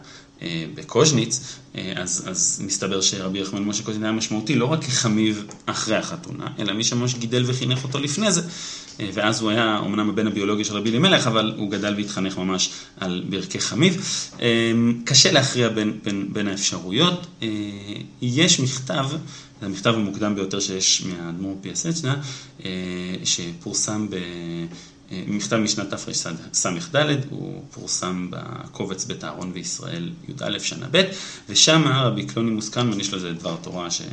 בקוז'ניץ, 0.75 1.59
אה, 1.77 1.93
אז, 1.97 2.25
אז 2.27 2.63
מסתבר 2.67 3.01
שרבי 3.01 3.39
יחמן 3.39 3.63
משה 3.63 3.83
קוז'ניץ 3.83 4.03
היה 4.03 4.13
משמעותי 4.13 4.55
לא 4.55 4.65
רק 4.65 4.85
כחמיב 4.85 5.45
אחרי 5.67 5.97
החתונה, 5.97 6.47
אלא 6.59 6.73
מי 6.73 6.85
שממש 6.85 7.15
גידל 7.15 7.45
וחינך 7.47 7.85
אותו 7.85 7.99
לפני 7.99 8.33
זה. 8.33 8.43
ואז 9.15 9.41
הוא 9.41 9.51
היה 9.51 9.79
אמנם 9.87 10.09
הבן 10.09 10.27
הביולוגי 10.27 10.65
של 10.65 10.77
רבי 10.77 10.91
אלימלך, 10.91 11.27
אבל 11.27 11.55
הוא 11.57 11.71
גדל 11.71 11.95
והתחנך 11.97 12.39
ממש 12.39 12.71
על 13.01 13.25
ברכי 13.29 13.61
חמיב. 13.61 14.05
קשה 15.05 15.33
להכריע 15.33 15.69
בין, 15.69 15.99
בין, 16.05 16.29
בין 16.33 16.49
האפשרויות. 16.49 17.27
יש 18.23 18.61
מכתב 18.61 19.07
זה 19.65 19.67
המכתב 19.67 19.95
המוקדם 19.95 20.35
ביותר 20.35 20.61
שיש 20.61 21.03
מהאדמו"ר 21.07 21.59
פיאסצ'נה, 21.61 22.17
אה, 22.65 22.71
שפורסם 23.25 24.07
ב... 24.11 24.17
אה, 25.13 25.23
מכתב 25.27 25.57
משנת 25.57 25.91
תרס"ד, 25.91 26.33
הוא 27.31 27.63
פורסם 27.71 28.29
בקובץ 28.31 29.05
בית 29.05 29.25
אהרון 29.25 29.51
וישראל 29.55 30.11
י"א 30.29 30.59
שנה 30.59 30.87
ב', 30.91 31.03
ושם 31.49 31.83
רבי 31.95 32.27
קלונימוס 32.27 32.69
קלמן, 32.69 33.01
יש 33.01 33.13
לו 33.13 33.19
איזה 33.19 33.33
דבר 33.33 33.57
תורה 33.63 33.91
ש... 33.91 34.01
אה, 34.01 34.07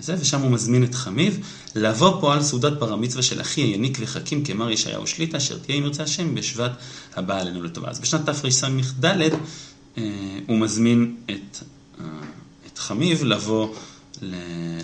זה, 0.00 0.14
ושם 0.20 0.40
הוא 0.40 0.50
מזמין 0.50 0.84
את 0.84 0.94
חמיב 0.94 1.46
לבוא 1.74 2.20
פה 2.20 2.34
על 2.34 2.42
סעודת 2.42 2.72
בר 2.72 2.92
המצווה 2.92 3.22
של 3.22 3.40
אחי 3.40 3.60
היניק 3.60 3.98
וחכים 4.00 4.44
כמר 4.44 4.70
ישעיהו 4.70 5.06
שליטה, 5.06 5.36
אשר 5.36 5.58
תהיה 5.58 5.78
אם 5.78 5.82
ירצה 5.82 6.02
השם 6.02 6.34
בשבט 6.34 6.72
הבא 7.16 7.40
עלינו 7.40 7.62
לטובה. 7.62 7.90
אז 7.90 8.00
בשנת 8.00 8.26
תרס"ד 8.26 9.30
הוא 10.46 10.58
מזמין 10.58 11.16
את, 11.30 11.58
את 12.66 12.78
חמיב 12.78 13.24
לבוא 13.24 13.74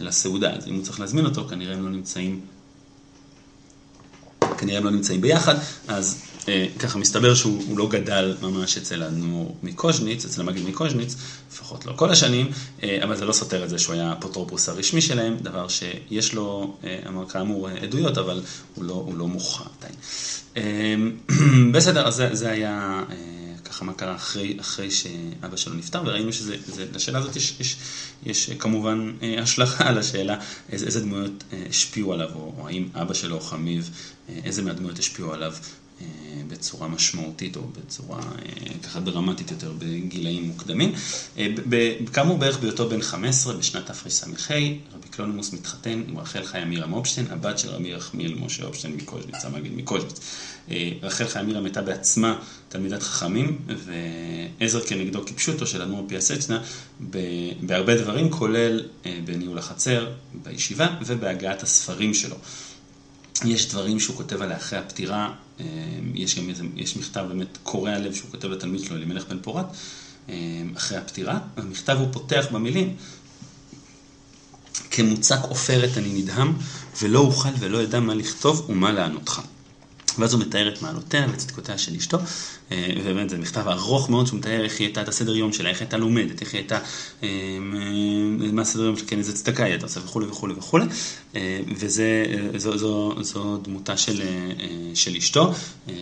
לסעודה, 0.01 0.53
אז 0.53 0.69
אם 0.69 0.75
הוא 0.75 0.83
צריך 0.83 1.01
להזמין 1.01 1.25
אותו, 1.25 1.49
כנראה 1.49 1.75
הם 1.75 1.85
לא 1.85 1.91
נמצאים, 1.91 2.41
כנראה 4.59 4.79
הם 4.79 4.85
לא 4.85 4.91
נמצאים 4.91 5.21
ביחד, 5.21 5.55
אז 5.89 6.23
אה, 6.49 6.67
ככה 6.79 6.99
מסתבר 6.99 7.35
שהוא 7.35 7.79
לא 7.79 7.89
גדל 7.89 8.37
ממש 8.43 8.77
אצל 8.77 9.03
האדמו"ר 9.03 9.55
מקוז'ניץ, 9.63 10.25
אצל 10.25 10.41
המגיד 10.41 10.69
מקוז'ניץ, 10.69 11.17
לפחות 11.53 11.87
לא 11.87 11.93
כל 11.97 12.11
השנים, 12.11 12.51
אה, 12.83 12.99
אבל 13.03 13.17
זה 13.17 13.25
לא 13.25 13.33
סותר 13.33 13.65
את 13.65 13.69
זה 13.69 13.79
שהוא 13.79 13.95
היה 13.95 14.11
האפוטרופוס 14.11 14.69
הרשמי 14.69 15.01
שלהם, 15.01 15.37
דבר 15.43 15.69
שיש 15.69 16.35
לו, 16.35 16.77
אה, 16.85 16.99
אמר 17.09 17.29
כאמור, 17.29 17.69
עדויות, 17.69 18.19
אבל 18.19 18.43
הוא 18.75 18.85
לא, 18.85 18.93
הוא 18.93 19.17
לא 19.17 19.27
מוכרע 19.27 19.67
עדיין. 19.79 19.95
אה, 20.57 20.95
בסדר, 21.73 22.07
אז 22.07 22.15
זה, 22.15 22.29
זה 22.33 22.51
היה... 22.51 23.03
אה, 23.69 23.73
ככה 23.73 23.85
מה 23.85 23.93
קרה 23.93 24.15
אחרי, 24.15 24.57
אחרי 24.61 24.91
שאבא 24.91 25.57
שלו 25.57 25.75
נפטר, 25.75 26.03
וראינו 26.07 26.33
שלשאלה 26.33 27.19
הזאת 27.19 27.37
יש, 27.37 27.55
יש, 27.61 27.77
יש 28.27 28.51
כמובן 28.51 29.13
אה, 29.23 29.43
השלכה 29.43 29.89
על 29.89 29.99
השאלה 29.99 30.39
איזה, 30.73 30.87
איזה 30.87 31.01
דמויות 31.01 31.45
אה, 31.53 31.63
השפיעו 31.71 32.13
עליו, 32.13 32.29
או, 32.35 32.55
או 32.59 32.69
האם 32.69 32.89
אבא 32.95 33.15
שלו 33.15 33.37
או 33.37 33.41
חמיב, 33.41 33.91
אה, 34.29 34.35
איזה 34.45 34.63
מהדמויות 34.63 34.99
השפיעו 34.99 35.33
עליו 35.33 35.55
בצורה 36.49 36.89
משמעותית 36.89 37.57
או 37.57 37.63
בצורה 37.63 38.21
ככה 38.83 39.01
דרמטית 39.01 39.51
יותר 39.51 39.73
בגילאים 39.79 40.45
מוקדמים. 40.45 40.93
כאמור 42.13 42.39
בערך 42.39 42.59
בהיותו 42.59 42.89
בן 42.89 43.03
15 43.03 43.55
בשנת 43.55 43.87
תרס"ה, 43.87 44.27
רבי 44.95 45.09
קלונמוס 45.11 45.53
מתחתן 45.53 46.03
עם 46.09 46.19
רחל 46.19 46.45
חיה 46.45 46.65
מירה 46.65 46.87
מופשטיין, 46.87 47.27
הבת 47.31 47.59
של 47.59 47.69
רבי 47.69 47.89
יחמיאל 47.89 48.35
משה 48.35 48.65
אופשטיין 48.65 48.97
מקוז'ניץ, 48.97 49.45
המגיד 49.45 49.73
מקוז'ניץ. 49.77 50.21
רחל 51.03 51.29
חיה 51.29 51.43
מירה 51.43 51.61
הייתה 51.65 51.83
בעצמה 51.83 52.39
תלמידת 52.69 53.03
חכמים, 53.03 53.59
ועזר 54.61 54.81
כנגדו 54.87 55.27
כפשוטו 55.27 55.67
של 55.67 55.83
אדמו"ר 55.83 56.05
פיאסצנה 56.09 56.63
בהרבה 57.61 57.97
דברים, 57.97 58.31
כולל 58.31 58.83
בניהול 59.25 59.59
החצר, 59.59 60.11
בישיבה 60.45 60.89
ובהגעת 61.07 61.63
הספרים 61.63 62.15
שלו. 62.15 62.37
יש 63.45 63.69
דברים 63.69 64.01
שהוא 64.01 64.17
כותב 64.17 64.43
עליה 64.43 64.57
אחרי 64.57 64.79
הפטירה, 64.79 65.33
יש 66.15 66.39
גם 66.39 66.49
איזה, 66.49 66.65
יש 66.77 66.97
מכתב 66.97 67.25
באמת 67.29 67.59
קורע 67.63 67.99
לב 67.99 68.15
שהוא 68.15 68.31
כותב 68.31 68.49
לתלמיד 68.49 68.81
שלו, 68.81 68.97
אלימלך 68.97 69.25
בן 69.29 69.39
פורת, 69.43 69.67
אחרי 70.77 70.99
הפטירה. 70.99 71.39
המכתב 71.57 71.97
הוא 72.01 72.09
פותח 72.13 72.47
במילים, 72.53 72.97
כמוצק 74.91 75.39
עופרת 75.43 75.99
אני 75.99 76.23
נדהם, 76.23 76.55
ולא 77.03 77.21
אוכל 77.21 77.49
ולא 77.59 77.83
אדע 77.83 78.01
מה 78.01 78.15
לכתוב 78.15 78.67
ומה 78.69 78.93
לענותך. 78.93 79.41
ואז 80.19 80.33
הוא 80.33 80.41
מתאר 80.41 80.69
את 80.69 80.83
מעלותיה 80.83 81.27
וצדקותיה 81.33 81.79
של 81.79 81.95
אשתו, 81.95 82.19
אה, 82.73 82.91
ובאמת 83.01 83.31
זה 83.31 83.39
מכתב 83.39 83.69
ארוך 83.69 84.11
מאוד 84.11 84.27
שהוא 84.27 84.39
מתאר 84.39 84.65
איך 84.65 84.79
היא 84.79 84.87
הייתה 84.87 85.03
את 85.03 85.09
הסדר 85.09 85.37
יום 85.37 85.53
שלה, 85.53 85.71
איך 85.71 85.81
הייתה 85.81 85.97
לומדת, 85.97 86.41
איך 86.41 86.53
היא 86.53 86.59
הייתה, 86.59 86.77
אה, 86.77 86.83
אה, 87.23 88.53
מה 88.53 88.63
הסדר 88.63 88.83
יום 88.83 88.97
שלה, 88.97 89.07
כן, 89.07 89.19
איזה 89.19 89.33
צדקה 89.33 89.65
היא 89.65 89.73
הייתה 89.73 89.87
עושה 89.87 90.01
וכולי 90.05 90.27
וכולי 90.27 90.55
וכולי, 90.55 90.85
וזו 91.77 93.59
דמותה 93.63 93.97
של, 93.97 94.23
של 94.95 95.17
אשתו, 95.17 95.53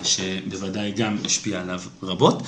שבוודאי 0.02 0.92
גם 0.92 1.16
השפיעה 1.24 1.60
עליו 1.60 1.80
רבות. 2.02 2.42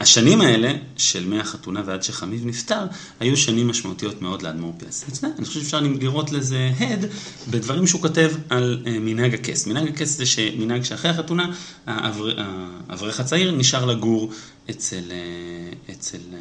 השנים 0.00 0.40
האלה, 0.40 0.72
של 0.96 1.28
מהחתונה 1.28 1.82
ועד 1.86 2.02
שחמיב 2.02 2.46
נפטר, 2.46 2.84
היו 3.20 3.36
שנים 3.36 3.68
משמעותיות 3.68 4.22
מאוד 4.22 4.42
לאדמו"ר 4.42 4.74
פיאסצנה. 4.78 5.28
אני 5.38 5.46
חושב 5.46 5.60
שאפשר 5.60 5.80
לראות 5.80 6.32
לזה 6.32 6.70
הד 6.78 7.04
בדברים 7.50 7.86
שהוא 7.86 8.02
כותב 8.02 8.32
על 8.48 8.82
מנהג 8.86 9.34
הכס. 9.34 9.66
מנהג 9.66 9.88
הכס 9.88 10.08
זה 10.08 10.24
מנהג 10.58 10.82
שאחרי 10.82 11.10
החתונה, 11.10 11.52
האברך 11.86 13.20
הצעיר 13.20 13.45
צעיר 13.46 13.58
נשאר 13.58 13.84
לגור 13.84 14.30
אצל, 14.70 15.02
אה, 15.10 15.94
אצל 15.94 16.18
אה, 16.32 16.38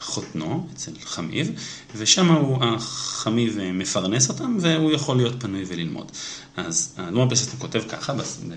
חותנו, 0.00 0.66
אצל 0.74 0.90
חמיב, 1.04 1.50
ושם 1.96 2.32
הוא, 2.32 2.58
החמיב 2.64 3.58
אה, 3.58 3.72
מפרנס 3.72 4.28
אותם 4.28 4.56
והוא 4.60 4.92
יכול 4.92 5.16
להיות 5.16 5.34
פנוי 5.38 5.64
וללמוד. 5.66 6.12
אז 6.56 6.94
האדמו"ר 6.96 7.30
פסטן 7.30 7.56
כותב 7.58 7.82
ככה, 7.88 8.12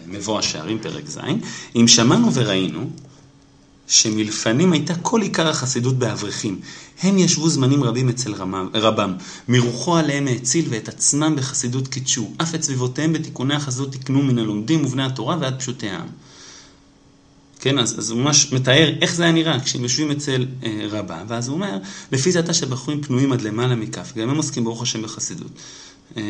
במבוא 0.07 0.39
השערים 0.39 0.79
פרק 0.81 1.09
ז', 1.09 1.19
אם 1.75 1.87
שמענו 1.87 2.33
וראינו 2.33 2.89
שמלפנים 3.87 4.73
הייתה 4.73 4.95
כל 4.95 5.21
עיקר 5.21 5.47
החסידות 5.47 5.99
באברכים. 5.99 6.59
הם 7.01 7.17
ישבו 7.17 7.49
זמנים 7.49 7.83
רבים 7.83 8.09
אצל 8.09 8.33
רבם, 8.73 9.13
מרוחו 9.47 9.97
עליהם 9.97 10.27
האציל 10.27 10.65
ואת 10.69 10.89
עצמם 10.89 11.35
בחסידות 11.35 11.87
קידשו, 11.87 12.31
אף 12.41 12.55
את 12.55 12.63
סביבותיהם 12.63 13.13
בתיקוני 13.13 13.55
החסידות 13.55 13.91
תיקנו 13.91 14.21
מן 14.21 14.39
הלומדים 14.39 14.85
ובני 14.85 15.03
התורה 15.03 15.37
ועד 15.41 15.59
פשוטי 15.59 15.89
העם. 15.89 16.07
כן, 17.61 17.79
אז, 17.79 17.99
אז 17.99 18.11
הוא 18.11 18.19
ממש 18.19 18.53
מתאר 18.53 18.93
איך 19.01 19.15
זה 19.15 19.23
היה 19.23 19.31
נראה 19.31 19.59
כשהם 19.59 19.83
יושבים 19.83 20.11
אצל 20.11 20.45
אה, 20.63 20.85
רבה, 20.89 21.23
ואז 21.27 21.47
הוא 21.47 21.55
אומר, 21.55 21.77
לפי 22.11 22.31
זה 22.31 22.39
אתה 22.39 22.53
שבחורים 22.53 23.01
פנויים 23.01 23.33
עד 23.33 23.41
למעלה 23.41 23.75
מכף, 23.75 24.13
גם 24.15 24.29
הם 24.29 24.37
עוסקים 24.37 24.63
ברוך 24.63 24.81
השם 24.81 25.01
בחסידות. 25.01 25.51
אה, 26.17 26.23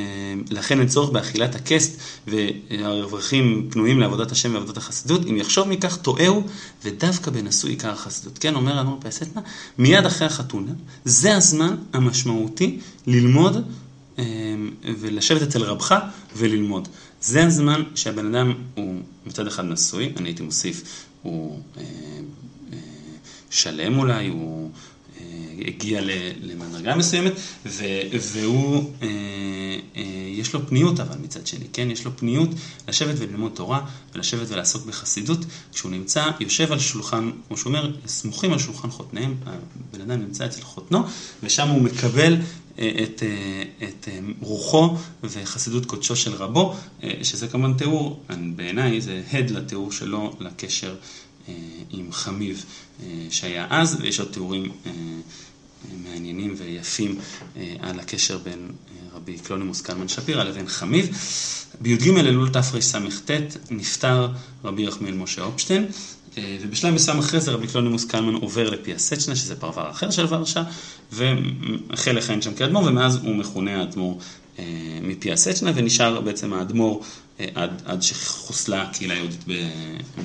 לכן 0.50 0.80
אין 0.80 0.88
צורך 0.88 1.10
באכילת 1.10 1.56
הכסט, 1.56 2.00
והרווחים 2.28 3.68
פנויים 3.72 4.00
לעבודת 4.00 4.32
השם 4.32 4.54
ועבודת 4.54 4.78
החסידות, 4.78 5.26
אם 5.26 5.38
יחשוב 5.38 5.68
מכך 5.68 5.98
טועהו, 5.98 6.44
ודווקא 6.86 7.32
בנשוא 7.32 7.70
עיקר 7.70 7.92
החסידות. 7.92 8.38
כן, 8.38 8.56
אומר 8.56 8.82
אדמו"ר 8.82 9.02
פייסטנה, 9.02 9.42
מיד 9.78 10.06
אחרי 10.06 10.28
החתונה, 10.28 10.72
זה 11.06 11.36
הזמן 11.36 11.76
המשמעותי 11.94 12.80
ללמוד 13.08 13.66
ולשבת 15.00 15.42
אצל 15.42 15.64
רבך 15.64 15.96
וללמוד. 16.36 16.88
זה 17.22 17.46
הזמן 17.46 17.84
שהבן 17.96 18.36
אדם 18.36 18.54
הוא 18.76 19.02
מצד 19.26 19.48
אחד 19.48 19.66
נשוי, 19.66 20.14
אני 20.18 20.30
הייתי 20.30 20.44
מוסיף 20.44 21.06
הוא 21.22 21.60
אה, 21.78 21.84
אה, 22.74 22.78
שלם 23.50 24.00
אולי, 24.00 24.28
הוא 24.28 24.72
הגיע 25.68 26.02
למדרגה 26.42 26.96
מסוימת, 26.96 27.34
והוא, 28.22 28.92
יש 30.28 30.54
לו 30.54 30.68
פניות 30.68 31.00
אבל 31.00 31.18
מצד 31.24 31.48
שני, 31.48 31.66
כן? 31.74 31.92
יש 31.92 32.06
לו 32.06 32.18
פניות 32.18 32.50
לשבת 32.88 33.16
וללמוד 33.18 33.52
תורה 33.56 33.86
ולשבת 34.16 34.48
ולעסוק 34.50 34.86
בחסידות. 34.86 35.40
כשהוא 35.74 35.92
נמצא, 35.92 36.30
יושב 36.40 36.72
על 36.72 36.80
שולחן, 36.80 37.32
כמו 37.48 37.58
שהוא 37.58 37.74
אומר, 37.74 37.92
סמוכים 38.08 38.54
על 38.54 38.60
שולחן 38.60 38.90
חותניהם, 38.90 39.36
הבן 39.46 40.02
אדם 40.02 40.22
נמצא 40.22 40.46
אצל 40.46 40.62
חותנו, 40.62 41.00
ושם 41.44 41.68
הוא 41.68 41.82
מקבל 41.82 42.38
את, 42.76 43.24
את 43.84 44.08
רוחו 44.42 44.98
וחסידות 45.24 45.86
קודשו 45.86 46.16
של 46.16 46.34
רבו, 46.34 46.76
שזה 47.24 47.48
כמובן 47.48 47.74
תיאור, 47.74 48.24
בעיניי 48.56 49.02
זה 49.02 49.22
הד 49.32 49.50
לתיאור 49.50 49.92
שלו 49.92 50.34
לקשר 50.40 50.96
עם 51.90 52.12
חמיו 52.12 52.66
שהיה 53.30 53.68
אז, 53.70 53.98
ויש 54.02 54.20
עוד 54.20 54.30
תיאורים 54.32 54.72
מעניינים 56.04 56.56
ויפים 56.58 57.20
על 57.80 58.00
הקשר 58.00 58.38
בין 58.38 58.72
רבי 59.14 59.38
קלונימוס 59.38 59.82
קלמן 59.82 60.08
שפירא 60.08 60.44
לבין 60.44 60.68
חמיו. 60.68 61.18
בי"ג 61.82 62.10
אלול 62.10 62.50
תרס"ט 62.50 63.32
נפטר 63.72 64.28
רבי 64.64 64.82
ירחמיאל 64.82 65.16
משה 65.16 65.44
הופשטיין, 65.44 65.86
ובשלב 66.38 66.94
מסוים 66.94 67.20
אחרי 67.20 67.42
זה 67.42 67.52
רבי 67.52 67.68
קלונימוס 67.68 68.06
קלמן 68.06 68.34
עובר 68.34 68.70
לפיאסצ'נה, 68.70 69.36
שזה 69.36 69.56
פרבר 69.56 69.90
אחר 69.90 70.12
של 70.12 70.26
ורשה, 70.30 70.64
והחל 71.12 72.12
לכהן 72.12 72.42
שם 72.42 72.54
כאדמו"ר, 72.54 72.84
ומאז 72.86 73.20
הוא 73.24 73.36
מכונה 73.36 73.80
האדמו"ר 73.80 74.18
מפיאסצ'נה, 75.02 75.72
ונשאר 75.76 76.22
בעצם 76.22 76.54
האדמו"ר 76.54 77.02
עד, 77.56 77.82
עד 77.86 78.02
שחוסלה 78.02 78.82
הקהילה 78.82 79.14
היהודית 79.14 79.44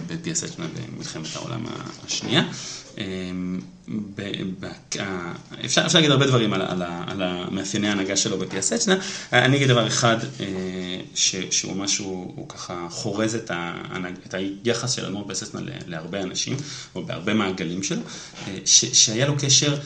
בפיאסצ'נה 0.06 0.66
במלחמת 0.74 1.36
העולם 1.36 1.64
השנייה. 2.06 2.42
אפשר, 5.64 5.86
אפשר 5.86 5.98
להגיד 5.98 6.10
הרבה 6.10 6.26
דברים 6.26 6.52
על, 6.52 6.62
על, 6.62 6.82
על 6.82 7.22
המאפייני 7.22 7.88
ההנהגה 7.88 8.16
שלו 8.16 8.38
בפיאסצ'נה. 8.38 8.96
אני 9.32 9.56
אגיד 9.56 9.68
דבר 9.68 9.86
אחד, 9.86 10.16
ש, 11.14 11.36
שהוא 11.50 11.76
משהו, 11.76 12.32
הוא 12.36 12.48
ככה 12.48 12.86
חורז 12.90 13.34
את, 13.34 13.50
ההנהג, 13.54 14.14
את 14.26 14.34
היחס 14.34 14.92
של 14.92 15.06
אדמו"ר 15.06 15.26
פיאסצ'נה 15.26 15.60
להרבה 15.86 16.22
אנשים, 16.22 16.56
או 16.94 17.04
בהרבה 17.04 17.34
מעגלים 17.34 17.82
שלו, 17.82 18.00
ש, 18.64 18.84
שהיה 18.84 19.26
לו 19.26 19.34
קשר 19.38 19.76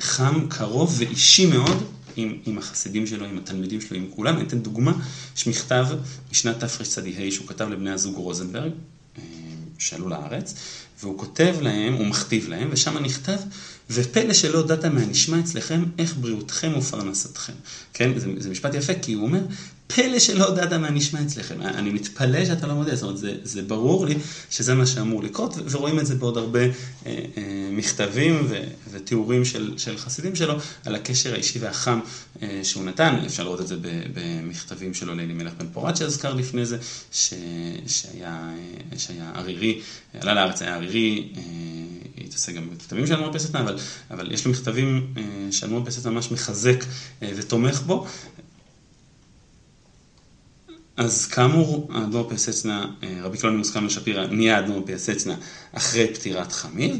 חם, 0.00 0.47
קרוב 0.48 0.94
ואישי 0.98 1.46
מאוד. 1.46 1.84
עם, 2.16 2.38
עם 2.46 2.58
החסידים 2.58 3.06
שלו, 3.06 3.26
עם 3.26 3.38
התלמידים 3.38 3.80
שלו, 3.80 3.96
עם 3.96 4.06
כולם. 4.10 4.36
אני 4.36 4.44
אתן 4.44 4.58
דוגמה, 4.58 4.92
יש 5.36 5.46
מכתב 5.46 5.86
משנת 6.32 6.60
תרצ"ה 6.60 7.02
שהוא 7.30 7.48
כתב 7.48 7.68
לבני 7.68 7.90
הזוג 7.90 8.16
רוזנברג, 8.16 8.72
שעלו 9.78 10.08
לארץ, 10.08 10.54
והוא 11.00 11.18
כותב 11.18 11.56
להם, 11.60 11.94
הוא 11.94 12.06
מכתיב 12.06 12.48
להם, 12.48 12.68
ושם 12.72 12.98
נכתב, 12.98 13.38
ופלא 13.90 14.32
שלא 14.32 14.58
הודעת 14.58 14.84
מהנשמע 14.84 15.40
אצלכם, 15.40 15.84
איך 15.98 16.16
בריאותכם 16.16 16.72
ופרנסתכם. 16.78 17.52
כן, 17.92 18.18
זה, 18.18 18.28
זה 18.38 18.50
משפט 18.50 18.74
יפה, 18.74 18.94
כי 18.94 19.12
הוא 19.12 19.24
אומר, 19.24 19.40
פלא 19.94 20.18
שלא 20.18 20.44
הודעת 20.44 20.72
מה 20.72 20.90
נשמע 20.90 21.22
אצלכם. 21.22 21.62
אני 21.62 21.90
מתפלא 21.90 22.44
שאתה 22.44 22.66
לא 22.66 22.74
מודה, 22.74 22.94
זאת 22.94 23.02
אומרת, 23.02 23.18
זה, 23.18 23.34
זה 23.42 23.62
ברור 23.62 24.06
לי 24.06 24.14
שזה 24.50 24.74
מה 24.74 24.86
שאמור 24.86 25.22
לקרות, 25.22 25.54
ורואים 25.70 25.98
את 25.98 26.06
זה 26.06 26.14
בעוד 26.14 26.36
הרבה 26.36 26.60
אה, 26.60 26.68
אה, 27.06 27.22
מכתבים 27.72 28.46
ו, 28.48 28.62
ותיאורים 28.90 29.44
של, 29.44 29.74
של 29.78 29.98
חסידים 29.98 30.36
שלו, 30.36 30.54
על 30.84 30.94
הקשר 30.94 31.32
האישי 31.32 31.58
והחם 31.58 32.00
אה, 32.42 32.60
שהוא 32.62 32.84
נתן. 32.84 33.18
אפשר 33.26 33.42
לראות 33.42 33.60
את 33.60 33.66
זה 33.66 33.76
במכתבים 34.14 34.94
שלו 34.94 35.14
לאלימלך 35.14 35.52
בן 35.58 35.66
פורת 35.72 35.96
שהזכר 35.96 36.34
לפני 36.34 36.66
זה, 36.66 36.78
ש, 37.12 37.34
שהיה, 37.86 38.50
שהיה 38.96 39.32
ערירי, 39.34 39.80
עלה 40.20 40.34
לארץ, 40.34 40.62
היה 40.62 40.74
ערירי. 40.74 41.28
אה, 41.36 41.42
התעסק 42.24 42.54
גם 42.54 42.70
בכתבים 42.70 43.06
של 43.06 43.14
אדמו"ר 43.14 43.32
פסטנה, 43.32 43.60
אבל, 43.60 43.76
אבל 44.10 44.32
יש 44.32 44.44
לו 44.44 44.50
מכתבים 44.50 45.14
אה, 45.16 45.22
שאדמו"ר 45.50 45.84
פסטנה 45.84 46.12
ממש 46.12 46.32
מחזק 46.32 46.84
אה, 47.22 47.32
ותומך 47.36 47.82
בו, 47.86 48.06
אז 50.98 51.26
כאמור, 51.26 51.88
האדמו"ר 51.94 52.28
פיאסצנה, 52.28 52.86
רבי 53.22 53.38
קלונימוס 53.38 53.70
קלמן 53.70 53.90
שפירא, 53.90 54.26
נהיה 54.26 54.56
האדמו"ר 54.56 54.82
פיאסצנה 54.86 55.34
אחרי 55.72 56.14
פטירת 56.14 56.52
חמיב. 56.52 56.96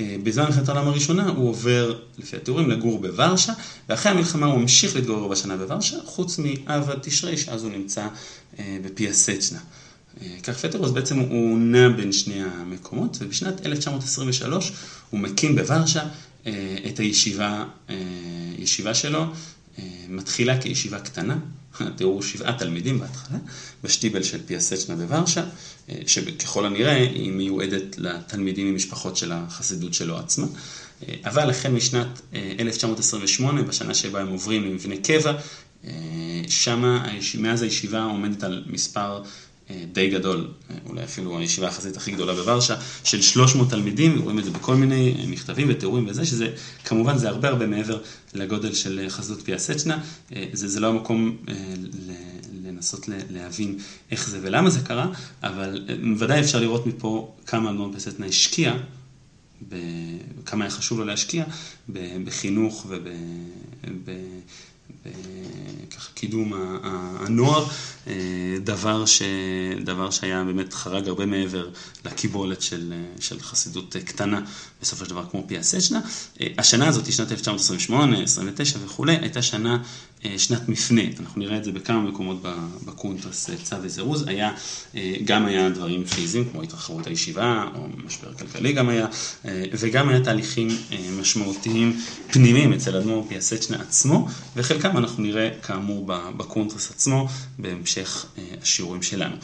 בזמן 0.00 0.44
מלחמת 0.44 0.68
העולם 0.68 0.88
הראשונה 0.88 1.28
הוא 1.28 1.48
עובר, 1.48 1.98
לפי 2.18 2.36
התיאורים, 2.36 2.70
לגור 2.70 2.98
בוורשה, 2.98 3.52
ואחרי 3.88 4.12
המלחמה 4.12 4.46
הוא 4.46 4.54
המשיך 4.54 4.96
להתגורר 4.96 5.28
בשנה 5.28 5.56
בוורשה, 5.56 5.96
חוץ 6.04 6.38
מאב 6.38 6.90
עד 6.90 6.98
תשרי, 7.02 7.36
שאז 7.36 7.64
הוא 7.64 7.72
נמצא 7.72 8.08
בפיאסצנה. 8.58 9.58
כך 10.42 10.58
פטר, 10.58 10.84
אז 10.84 10.90
בעצם 10.90 11.18
הוא 11.18 11.58
נע 11.58 11.88
בין 11.88 12.12
שני 12.12 12.42
המקומות, 12.42 13.16
ובשנת 13.20 13.66
1923 13.66 14.72
הוא 15.10 15.20
מקים 15.20 15.56
בוורשה 15.56 16.02
את 16.88 16.98
הישיבה, 16.98 17.64
ישיבה 18.58 18.94
שלו, 18.94 19.24
מתחילה 20.08 20.60
כישיבה 20.60 21.00
קטנה, 21.00 21.38
התיאור 21.80 22.22
שבעה 22.22 22.58
תלמידים 22.58 23.00
בהתחלה, 23.00 23.38
בשטיבל 23.84 24.22
של 24.22 24.38
פיאסצ'נה 24.46 24.96
בוורשה, 24.96 25.44
שככל 26.06 26.66
הנראה 26.66 26.96
היא 26.96 27.32
מיועדת 27.32 27.98
לתלמידים 27.98 28.72
ממשפחות 28.72 29.16
של 29.16 29.32
החסידות 29.32 29.94
שלו 29.94 30.18
עצמה. 30.18 30.46
אבל 31.24 31.50
החל 31.50 31.68
משנת 31.70 32.20
1928, 32.34 33.62
בשנה 33.62 33.94
שבה 33.94 34.20
הם 34.20 34.28
עוברים 34.28 34.64
למבנה 34.64 34.94
קבע, 34.96 35.32
שמה, 36.48 37.06
מאז 37.38 37.62
הישיבה 37.62 38.02
עומדת 38.02 38.42
על 38.44 38.64
מספר 38.66 39.22
די 39.92 40.10
גדול, 40.10 40.48
אולי 40.86 41.04
אפילו 41.04 41.38
הישיבה 41.38 41.68
החזית 41.68 41.96
הכי 41.96 42.10
גדולה 42.10 42.34
בוורשה, 42.34 42.76
של 43.04 43.22
300 43.22 43.70
תלמידים, 43.70 44.18
רואים 44.18 44.38
את 44.38 44.44
זה 44.44 44.50
בכל 44.50 44.74
מיני 44.74 45.26
מכתבים 45.28 45.66
ותיאורים 45.70 46.06
וזה, 46.08 46.26
שזה 46.26 46.48
כמובן 46.84 47.18
זה 47.18 47.28
הרבה 47.28 47.48
הרבה 47.48 47.66
מעבר 47.66 47.98
לגודל 48.34 48.74
של 48.74 49.04
חסידות 49.08 49.42
פיאסצ'נה, 49.42 49.98
זה, 50.52 50.68
זה 50.68 50.80
לא 50.80 50.88
המקום 50.88 51.36
לנסות 52.64 53.08
להבין 53.30 53.78
איך 54.10 54.28
זה 54.28 54.38
ולמה 54.42 54.70
זה 54.70 54.80
קרה, 54.80 55.06
אבל 55.42 55.88
ודאי 56.18 56.40
אפשר 56.40 56.60
לראות 56.60 56.86
מפה 56.86 57.34
כמה 57.46 57.70
אדמון 57.70 57.92
פיאסצ'נה 57.92 58.26
השקיע, 58.26 58.74
כמה 60.46 60.64
היה 60.64 60.70
חשוב 60.70 60.98
לו 60.98 61.04
להשקיע 61.04 61.44
בחינוך 62.24 62.86
וב... 62.88 63.08
ככה 65.90 66.10
קידום 66.14 66.52
הנוער, 67.20 67.66
דבר, 68.64 69.06
ש, 69.06 69.22
דבר 69.84 70.10
שהיה 70.10 70.44
באמת 70.44 70.72
חרג 70.72 71.08
הרבה 71.08 71.26
מעבר 71.26 71.68
לקיבולת 72.04 72.62
של, 72.62 72.92
של 73.20 73.40
חסידות 73.40 73.96
קטנה, 74.04 74.40
בסופו 74.82 75.04
של 75.04 75.10
דבר 75.10 75.24
כמו 75.30 75.44
פיאסצ'נה. 75.46 76.00
השנה 76.58 76.88
הזאת, 76.88 77.12
שנת 77.12 77.32
1928, 77.32 78.22
29 78.22 78.78
וכולי, 78.84 79.16
הייתה 79.20 79.42
שנה, 79.42 79.78
שנת 80.36 80.68
מפנה. 80.68 81.02
אנחנו 81.20 81.40
נראה 81.40 81.56
את 81.56 81.64
זה 81.64 81.72
בכמה 81.72 82.00
מקומות 82.00 82.42
בקונטרס 82.84 83.50
צו 83.62 83.76
וזירוז. 83.82 84.24
היה, 84.28 84.52
גם 85.24 85.46
היה 85.46 85.70
דברים 85.70 86.04
פיזיים, 86.04 86.44
כמו 86.52 86.62
התרחבות 86.62 87.06
הישיבה, 87.06 87.64
או 87.74 87.86
משבר 88.04 88.34
כלכלי 88.34 88.72
גם 88.72 88.88
היה, 88.88 89.06
וגם 89.78 90.08
היה 90.08 90.20
תהליכים 90.20 90.68
משמעותיים 91.20 92.00
פנימיים 92.30 92.72
אצל 92.72 92.96
אדמו"ר 92.96 93.26
פיאסצ'נה 93.28 93.80
עצמו, 93.80 94.28
וחלקם 94.56 94.89
אנחנו 94.98 95.22
נראה 95.22 95.50
כאמור 95.62 96.06
בקונטרס 96.36 96.90
עצמו, 96.90 97.28
בהמשך 97.58 98.26
השיעורים 98.62 99.02
שלנו. 99.02 99.36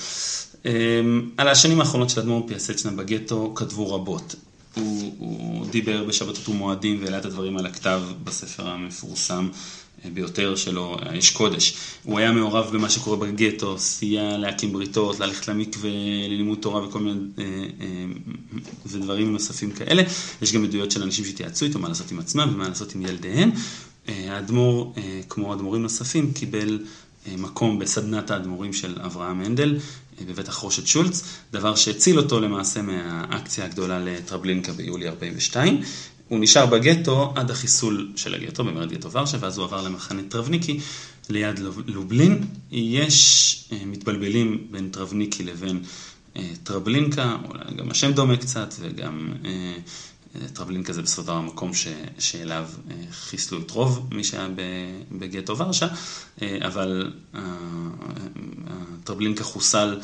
על 1.37 1.49
השנים 1.49 1.81
האחרונות 1.81 2.11
של 2.11 2.21
אדמו"ר 2.21 2.49
פיאסצ'נה 2.49 2.93
בגטו 2.93 3.53
כתבו 3.55 3.95
רבות. 3.95 4.35
הוא, 4.75 5.15
הוא 5.19 5.67
דיבר 5.67 6.05
בשבתות 6.05 6.49
ומועדים 6.49 6.99
והעלה 7.03 7.19
את 7.19 7.25
הדברים 7.25 7.59
על 7.59 7.67
הכתב 7.67 8.03
בספר 8.25 8.69
המפורסם 8.69 9.49
ביותר 10.15 10.57
שלו, 10.57 10.97
האש 11.03 11.31
קודש. 11.31 11.77
הוא 12.03 12.19
היה 12.19 12.33
מעורב 12.33 12.71
במה 12.73 12.91
שקורה 12.91 13.17
בגטו, 13.17 13.79
סייע 13.79 14.39
להקים 14.39 14.73
בריתות, 14.73 15.21
ללכת 15.21 15.49
למקווה, 15.49 15.91
ללימוד 16.29 16.59
תורה 16.59 16.89
וכל 16.89 16.99
מיני 16.99 17.21
ודברים 18.87 19.33
נוספים 19.33 19.71
כאלה. 19.71 20.03
יש 20.43 20.53
גם 20.53 20.65
עדויות 20.65 20.91
של 20.91 21.03
אנשים 21.03 21.25
שהתייעצו 21.25 21.65
איתו 21.65 21.79
מה 21.79 21.89
לעשות 21.89 22.11
עם 22.11 22.19
עצמם 22.19 22.51
ומה 22.55 22.69
לעשות 22.69 22.95
עם 22.95 23.03
ילדיהם. 23.03 23.51
האדמו"ר, 24.09 24.95
כמו 25.29 25.55
אדמו"רים 25.55 25.83
נוספים, 25.83 26.33
קיבל 26.33 26.79
מקום 27.39 27.79
בסדנת 27.79 28.31
האדמו"רים 28.31 28.73
של 28.73 28.99
אברהם 29.05 29.41
הנדל 29.41 29.79
בבית 30.27 30.49
החרושת 30.49 30.87
שולץ, 30.87 31.25
דבר 31.53 31.75
שהציל 31.75 32.19
אותו 32.19 32.41
למעשה 32.41 32.83
מהאקציה 32.83 33.65
הגדולה 33.65 33.99
לטרבלינקה 33.99 34.73
ביולי 34.73 35.09
42. 35.09 35.81
הוא 36.29 36.39
נשאר 36.41 36.67
בגטו 36.67 37.33
עד 37.37 37.51
החיסול 37.51 38.13
של 38.17 38.35
הגטו, 38.35 38.65
במרד 38.65 38.93
גטו 38.93 39.13
ורשה, 39.13 39.39
ואז 39.41 39.59
הוא 39.59 39.65
עבר 39.65 39.83
למחנה 39.83 40.23
טרבניקי 40.29 40.81
ליד 41.29 41.61
לובלין. 41.87 42.45
יש 42.71 43.65
מתבלבלים 43.87 44.67
בין 44.71 44.89
טרבניקי 44.89 45.45
לבין 45.45 45.83
טרבלינקה, 46.63 47.37
אולי 47.49 47.65
גם 47.77 47.91
השם 47.91 48.13
דומה 48.13 48.37
קצת, 48.37 48.75
וגם 48.81 49.33
טרבלינקה 50.53 50.93
זה 50.93 51.03
בסופו 51.03 51.23
של 51.23 51.27
דבר 51.27 51.37
המקום 51.37 51.75
ש, 51.75 51.89
שאליו 52.19 52.69
חיסלו 53.13 53.61
את 53.61 53.71
רוב 53.71 54.09
מי 54.13 54.25
שהיה 54.25 54.49
בגטו 55.13 55.59
ורשה, 55.59 55.89
אבל 56.43 57.13
טרבלינקה 59.05 59.45
חוסל, 59.45 60.01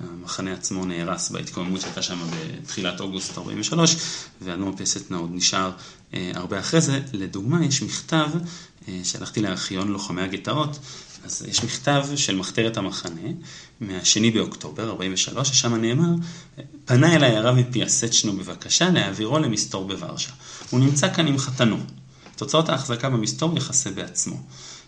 המחנה 0.00 0.52
עצמו 0.52 0.84
נהרס 0.84 1.30
בהתקוממות 1.30 1.80
שהייתה 1.80 2.02
שם 2.02 2.18
בתחילת 2.62 3.00
אוגוסט 3.00 3.38
43, 3.38 3.96
ואדמו"ר 4.42 4.76
פסטנה 4.76 5.16
עוד 5.16 5.30
נשאר 5.32 5.70
הרבה 6.12 6.58
אחרי 6.58 6.80
זה. 6.80 7.00
לדוגמה, 7.12 7.64
יש 7.64 7.82
מכתב 7.82 8.28
שהלכתי 9.04 9.40
לארכיון 9.42 9.88
לוחמי 9.88 10.22
הגטאות, 10.22 10.78
אז 11.24 11.44
יש 11.48 11.64
מכתב 11.64 12.06
של 12.16 12.36
מחתרת 12.36 12.76
המחנה, 12.76 13.30
מהשני 13.80 14.30
באוקטובר, 14.30 14.90
43, 14.90 15.48
ששם 15.48 15.74
נאמר, 15.74 16.14
פנה 16.84 17.16
אליי 17.16 17.36
הרב 17.36 17.54
מפיאסצ'נו 17.54 18.32
בבקשה 18.32 18.90
להעבירו 18.90 19.38
למסתור 19.38 19.84
בוורשה. 19.88 20.32
הוא 20.70 20.80
נמצא 20.80 21.14
כאן 21.14 21.26
עם 21.26 21.38
חתנו. 21.38 21.76
תוצאות 22.36 22.68
ההחזקה 22.68 23.10
במסתור 23.10 23.56
יכסה 23.58 23.90
בעצמו. 23.90 24.36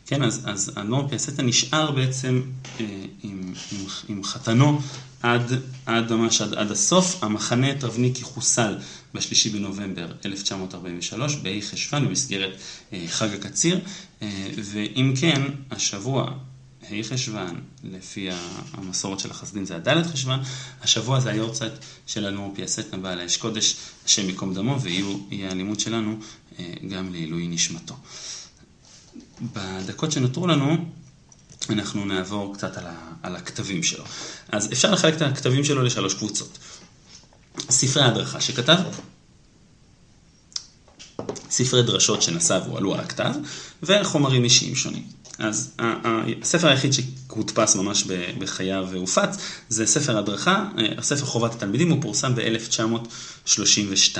כן, 0.06 0.22
אז, 0.22 0.40
אז 0.44 0.72
האדמו"ר 0.76 1.08
פיאסטה 1.08 1.42
נשאר 1.42 1.90
בעצם 1.90 2.42
אה, 2.80 2.86
עם, 3.22 3.52
עם, 3.72 3.86
עם 4.08 4.24
חתנו 4.24 4.80
עד, 5.22 5.52
עד 5.86 6.12
ממש 6.12 6.40
עד, 6.40 6.54
עד 6.54 6.70
הסוף. 6.70 7.24
המחנה 7.24 7.74
טרבניקי 7.80 8.22
חוסל 8.22 8.76
בשלישי 9.14 9.50
בנובמבר 9.50 10.12
1943 10.24 11.36
בה' 11.36 11.60
חשוון 11.60 12.06
במסגרת 12.08 12.50
אה, 12.92 13.04
חג 13.08 13.28
הקציר, 13.34 13.80
ואם 14.56 15.14
כן, 15.20 15.42
השבוע, 15.70 16.32
ה' 16.82 17.02
חשוון, 17.02 17.60
לפי 17.84 18.28
המסורת 18.72 19.20
של 19.20 19.30
החסדים 19.30 19.64
זה 19.64 19.76
הדלת 19.76 20.06
חשוון, 20.06 20.40
השבוע 20.82 21.20
זה 21.20 21.30
היורצייט 21.30 21.72
של 22.06 22.26
האדמו"ר 22.26 22.52
פיאסטה 22.54 22.96
בעל 22.96 23.20
האש 23.20 23.36
קודש, 23.36 23.76
השם 24.06 24.28
ייקום 24.28 24.54
דמו, 24.54 24.80
ויהיה 24.80 25.50
הלימוד 25.50 25.80
שלנו 25.80 26.18
אה, 26.58 26.74
גם 26.88 27.12
לעילוי 27.12 27.48
נשמתו. 27.48 27.94
בדקות 29.40 30.12
שנותרו 30.12 30.46
לנו, 30.46 30.76
אנחנו 31.70 32.04
נעבור 32.04 32.54
קצת 32.54 32.76
על, 32.76 32.86
ה, 32.86 32.94
על 33.22 33.36
הכתבים 33.36 33.82
שלו. 33.82 34.04
אז 34.52 34.72
אפשר 34.72 34.90
לחלק 34.90 35.14
את 35.14 35.22
הכתבים 35.22 35.64
שלו 35.64 35.82
לשלוש 35.82 36.14
קבוצות. 36.14 36.58
ספרי 37.70 38.02
הדרכה 38.02 38.40
שכתב, 38.40 38.78
ספרי 41.50 41.82
דרשות 41.82 42.22
שנשא 42.22 42.60
והועלו 42.66 42.94
על 42.94 43.00
הכתב, 43.00 43.34
וחומרים 43.82 44.44
אישיים 44.44 44.74
שונים. 44.74 45.02
אז 45.38 45.70
הספר 46.42 46.68
היחיד 46.68 46.92
שהודפס 46.92 47.76
ממש 47.76 48.04
בחייו 48.38 48.86
והופץ, 48.90 49.36
זה 49.68 49.86
ספר 49.86 50.18
הדרכה, 50.18 50.64
הספר 50.98 51.26
חובת 51.26 51.54
התלמידים, 51.54 51.90
הוא 51.90 52.02
פורסם 52.02 52.34
ב-1932. 52.34 54.18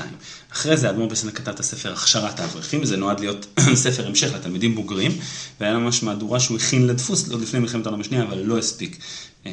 אחרי 0.51 0.77
זה 0.77 0.89
אדמו"ר 0.89 1.09
בסנה 1.09 1.31
כתב 1.31 1.51
את 1.51 1.59
הספר 1.59 1.93
הכשרת 1.93 2.39
האברכים, 2.39 2.85
זה 2.85 2.97
נועד 2.97 3.19
להיות 3.19 3.59
ספר 3.83 4.07
המשך 4.07 4.33
לתלמידים 4.33 4.75
בוגרים, 4.75 5.11
והיה 5.59 5.77
ממש 5.77 6.03
מהדורה 6.03 6.39
שהוא 6.39 6.57
הכין 6.57 6.87
לדפוס 6.87 7.31
עוד 7.31 7.41
לפני 7.41 7.59
מלחמת 7.59 7.85
העולם 7.85 8.01
השנייה, 8.01 8.23
אבל 8.23 8.37
לא 8.37 8.57
הספיק 8.57 8.97
אה, 9.45 9.51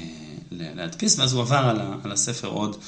להדפיס, 0.51 1.19
ואז 1.19 1.33
הוא 1.33 1.43
עבר 1.43 1.75
על 2.05 2.13
הספר 2.13 2.49
עוד 2.49 2.73
אה, 2.75 2.79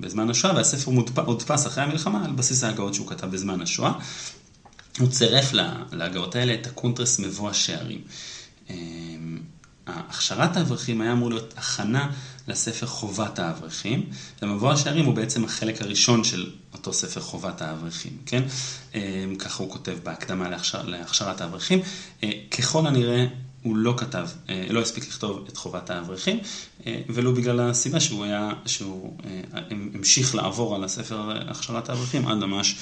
בזמן 0.00 0.30
השואה, 0.30 0.54
והספר 0.56 0.92
הודפס 1.16 1.66
אחרי 1.66 1.84
המלחמה 1.84 2.24
על 2.24 2.32
בסיס 2.32 2.64
ההגאות 2.64 2.94
שהוא 2.94 3.06
כתב 3.06 3.26
בזמן 3.30 3.60
השואה. 3.60 3.92
הוא 4.98 5.08
צירף 5.08 5.52
להגהות 5.92 6.36
האלה 6.36 6.54
את 6.54 6.66
הקונטרס 6.66 7.18
מבוא 7.18 7.50
השערים. 7.50 8.00
אמ, 8.70 9.38
הכשרת 9.86 10.56
האברכים 10.56 11.00
היה 11.00 11.12
אמור 11.12 11.30
להיות 11.30 11.54
הכנה 11.56 12.12
לספר 12.48 12.86
חובת 12.86 13.38
האברכים, 13.38 14.10
ומבוא 14.42 14.72
השערים 14.72 15.04
הוא 15.04 15.14
בעצם 15.14 15.44
החלק 15.44 15.82
הראשון 15.82 16.24
של 16.24 16.50
אותו 16.72 16.92
ספר 16.92 17.20
חובת 17.20 17.62
האברכים, 17.62 18.12
כן? 18.26 18.42
ככה 19.38 19.62
הוא 19.62 19.72
כותב 19.72 19.96
בהקדמה 20.02 20.48
להכשר, 20.48 20.82
להכשרת 20.82 21.40
האברכים. 21.40 21.80
אה, 22.24 22.30
ככל 22.50 22.86
הנראה 22.86 23.26
הוא 23.66 23.76
לא 23.76 23.94
כתב, 23.96 24.28
אה, 24.48 24.66
לא 24.70 24.80
הספיק 24.80 25.08
לכתוב 25.08 25.44
את 25.48 25.56
חובת 25.56 25.90
האברכים, 25.90 26.38
אה, 26.86 27.00
ולו 27.08 27.34
בגלל 27.34 27.60
הסיבה 27.60 28.00
שהוא 28.00 28.24
היה, 28.24 28.52
שהוא 28.66 29.18
המשיך 29.70 30.34
לעבור 30.34 30.74
על 30.74 30.84
הספר 30.84 31.30
הכשרת 31.50 31.88
האברכים 31.88 32.28
עד 32.28 32.38
ממש 32.38 32.76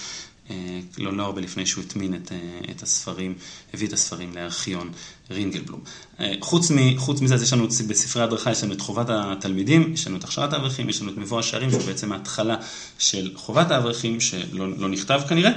אה, 0.51 0.81
לא, 0.99 1.17
לא 1.17 1.23
הרבה 1.23 1.41
לפני 1.41 1.67
שהוא 1.67 1.85
הטמין 1.85 2.15
את, 2.15 2.33
אה, 2.33 2.71
את 2.71 2.83
הספרים, 2.83 3.35
הביא 3.75 3.89
את 3.89 3.93
הספרים 3.93 4.35
לארכיון 4.35 4.91
רינגלבלום. 5.31 5.81
אה, 6.21 6.33
חוץ, 6.41 6.71
מ, 6.71 6.99
חוץ 6.99 7.21
מזה, 7.21 7.35
אז 7.35 7.43
יש 7.43 7.53
לנו 7.53 7.69
בספרי 7.89 8.23
הדרכה, 8.23 8.51
יש 8.51 8.65
לנו 8.65 8.73
את 8.73 8.81
חובת 8.81 9.07
התלמידים, 9.09 9.93
יש 9.93 10.07
לנו 10.07 10.17
את 10.17 10.25
הכשרת 10.25 10.53
האברכים, 10.53 10.89
יש 10.89 11.03
לנו 11.03 11.11
את 11.13 11.17
מבוא 11.17 11.39
השערים, 11.39 11.71
שהוא 11.71 11.83
בעצם 11.83 12.13
ההתחלה 12.13 12.57
של 12.99 13.33
חובת 13.35 13.71
האברכים, 13.71 14.21
שלא 14.21 14.79
לא 14.79 14.89
נכתב 14.89 15.21
כנראה, 15.29 15.51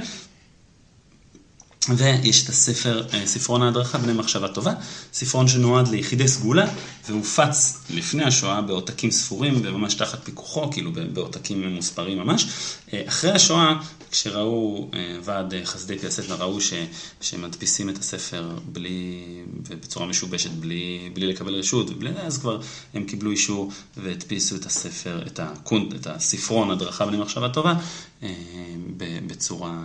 ויש 1.96 2.44
את 2.44 2.50
הספר, 2.50 3.04
אה, 3.14 3.26
ספרון 3.26 3.62
ההדרכה, 3.62 3.98
בני 3.98 4.14
מחשבה 4.14 4.48
טובה, 4.48 4.74
ספרון 5.14 5.48
שנועד 5.48 5.88
ליחידי 5.88 6.28
סגולה, 6.28 6.66
והופץ 7.10 7.78
לפני 7.90 8.24
השואה 8.24 8.62
בעותקים 8.62 9.12
ספורים 9.12 9.62
וממש 9.64 9.94
תחת 9.94 10.20
פיקוחו, 10.24 10.72
כאילו 10.72 10.92
בעותקים 11.14 11.62
ממוספרים 11.62 12.18
ממש. 12.18 12.48
אה, 12.94 13.02
אחרי 13.08 13.32
השואה, 13.32 13.74
כשראו 14.12 14.90
אה, 14.94 15.18
ועד 15.24 15.54
חסדי 15.64 16.00
פייסטנה, 16.00 16.36
ראו 16.36 16.62
ש, 16.62 16.74
שמדפיסים 17.22 17.90
את 17.90 17.98
הספר 17.98 18.50
בלי, 18.66 19.24
בצורה 19.70 20.06
משובשת, 20.06 20.52
בלי, 20.52 21.10
בלי 21.14 21.28
לקבל 21.28 21.56
רשות, 21.56 21.90
ובלי, 21.90 22.10
אז 22.10 22.38
כבר 22.38 22.62
הם 22.94 23.04
קיבלו 23.04 23.32
אישור 23.32 23.72
והדפיסו 23.98 24.56
את 24.56 24.66
הספר, 24.66 25.24
את, 25.28 25.40
הקונט, 25.40 25.94
את 25.96 26.08
הספרון 26.08 26.72
הדרכה 26.72 27.06
בני 27.06 27.18
מחשבה 27.18 27.50
טובה, 27.50 27.74
בצורה 29.28 29.84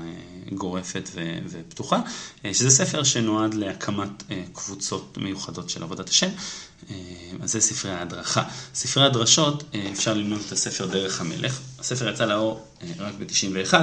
גורפת 0.54 1.10
ופתוחה, 1.48 2.00
אה, 2.44 2.54
שזה 2.54 2.70
ספר 2.70 3.02
שנועד 3.02 3.54
להקמת 3.54 4.22
אה, 4.30 4.42
קבוצות 4.52 5.18
מיוחדות 5.18 5.70
של 5.70 5.82
עבודת 5.82 6.08
השם. 6.08 6.28
אה, 6.90 6.96
אז 7.42 7.52
זה 7.52 7.60
ספרי 7.60 7.90
ההדרכה. 7.90 8.42
ספרי 8.74 9.04
הדרשות, 9.04 9.64
אפשר 9.92 10.14
ללמוד 10.14 10.40
את 10.46 10.52
הספר 10.52 10.86
דרך 10.86 11.20
המלך. 11.20 11.60
הספר 11.78 12.08
יצא 12.08 12.24
לאור 12.24 12.66
רק 12.98 13.14
ב-91, 13.18 13.74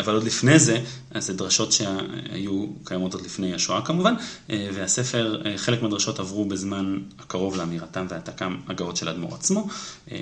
אבל 0.00 0.14
עוד 0.14 0.24
לפני 0.24 0.58
זה, 0.58 0.78
אז 1.10 1.26
זה 1.26 1.32
דרשות 1.32 1.72
שהיו 1.72 2.66
קיימות 2.84 3.14
עוד 3.14 3.22
לפני 3.24 3.54
השואה 3.54 3.82
כמובן, 3.82 4.14
והספר, 4.48 5.42
חלק 5.56 5.82
מהדרשות 5.82 6.18
עברו 6.18 6.44
בזמן 6.44 6.98
הקרוב 7.18 7.56
לאמירתם 7.56 8.06
והעתקם 8.08 8.56
הגאות 8.68 8.96
של 8.96 9.08
האדמו"ר 9.08 9.34
עצמו, 9.34 9.68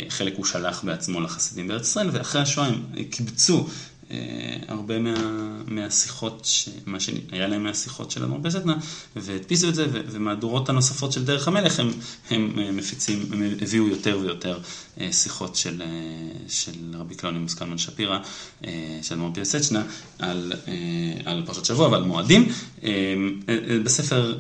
חלק 0.09 0.35
הוא 0.37 0.45
שלח 0.45 0.85
בעצמו 0.85 1.21
לחסידים 1.21 1.69
בארץ 1.69 1.89
ישראל, 1.89 2.09
ואחרי 2.13 2.43
השואה 2.43 2.67
הם 2.67 2.83
קיבצו 3.11 3.59
אה, 3.59 3.65
הרבה 4.69 4.99
מה, 4.99 5.15
מהשיחות, 5.67 6.41
ש, 6.45 6.69
מה 6.87 7.01
שהיה 7.01 7.47
להם 7.49 7.63
מהשיחות 7.63 8.11
של 8.11 8.23
אדמו"ר 8.23 8.39
בסטנה, 8.39 8.77
והדפיסו 9.17 9.69
את 9.69 9.75
זה, 9.75 9.87
ומהדורות 9.93 10.69
הנוספות 10.69 11.13
של 11.13 11.25
דרך 11.25 11.49
המלך 11.49 11.81
הם, 11.81 11.91
הם 12.31 12.59
אה, 12.59 12.73
מפיצים, 12.73 13.27
הם 13.33 13.43
הביאו 13.63 13.89
יותר 13.89 14.19
ויותר 14.23 14.59
אה, 15.01 15.13
שיחות 15.13 15.57
של, 15.57 15.83
של 16.49 16.73
רבי 16.95 17.15
קלונימוס 17.15 17.55
קלמן 17.55 17.79
שפירא, 17.79 18.19
של 19.03 19.15
אדמו"ר 19.15 19.35
פיאסצ'נה, 19.35 19.83
על, 20.19 20.53
על 21.25 21.43
פרשת 21.47 21.65
שבוע 21.65 21.89
ועל 21.89 22.03
מועדים. 22.03 22.49
בספר 23.85 24.39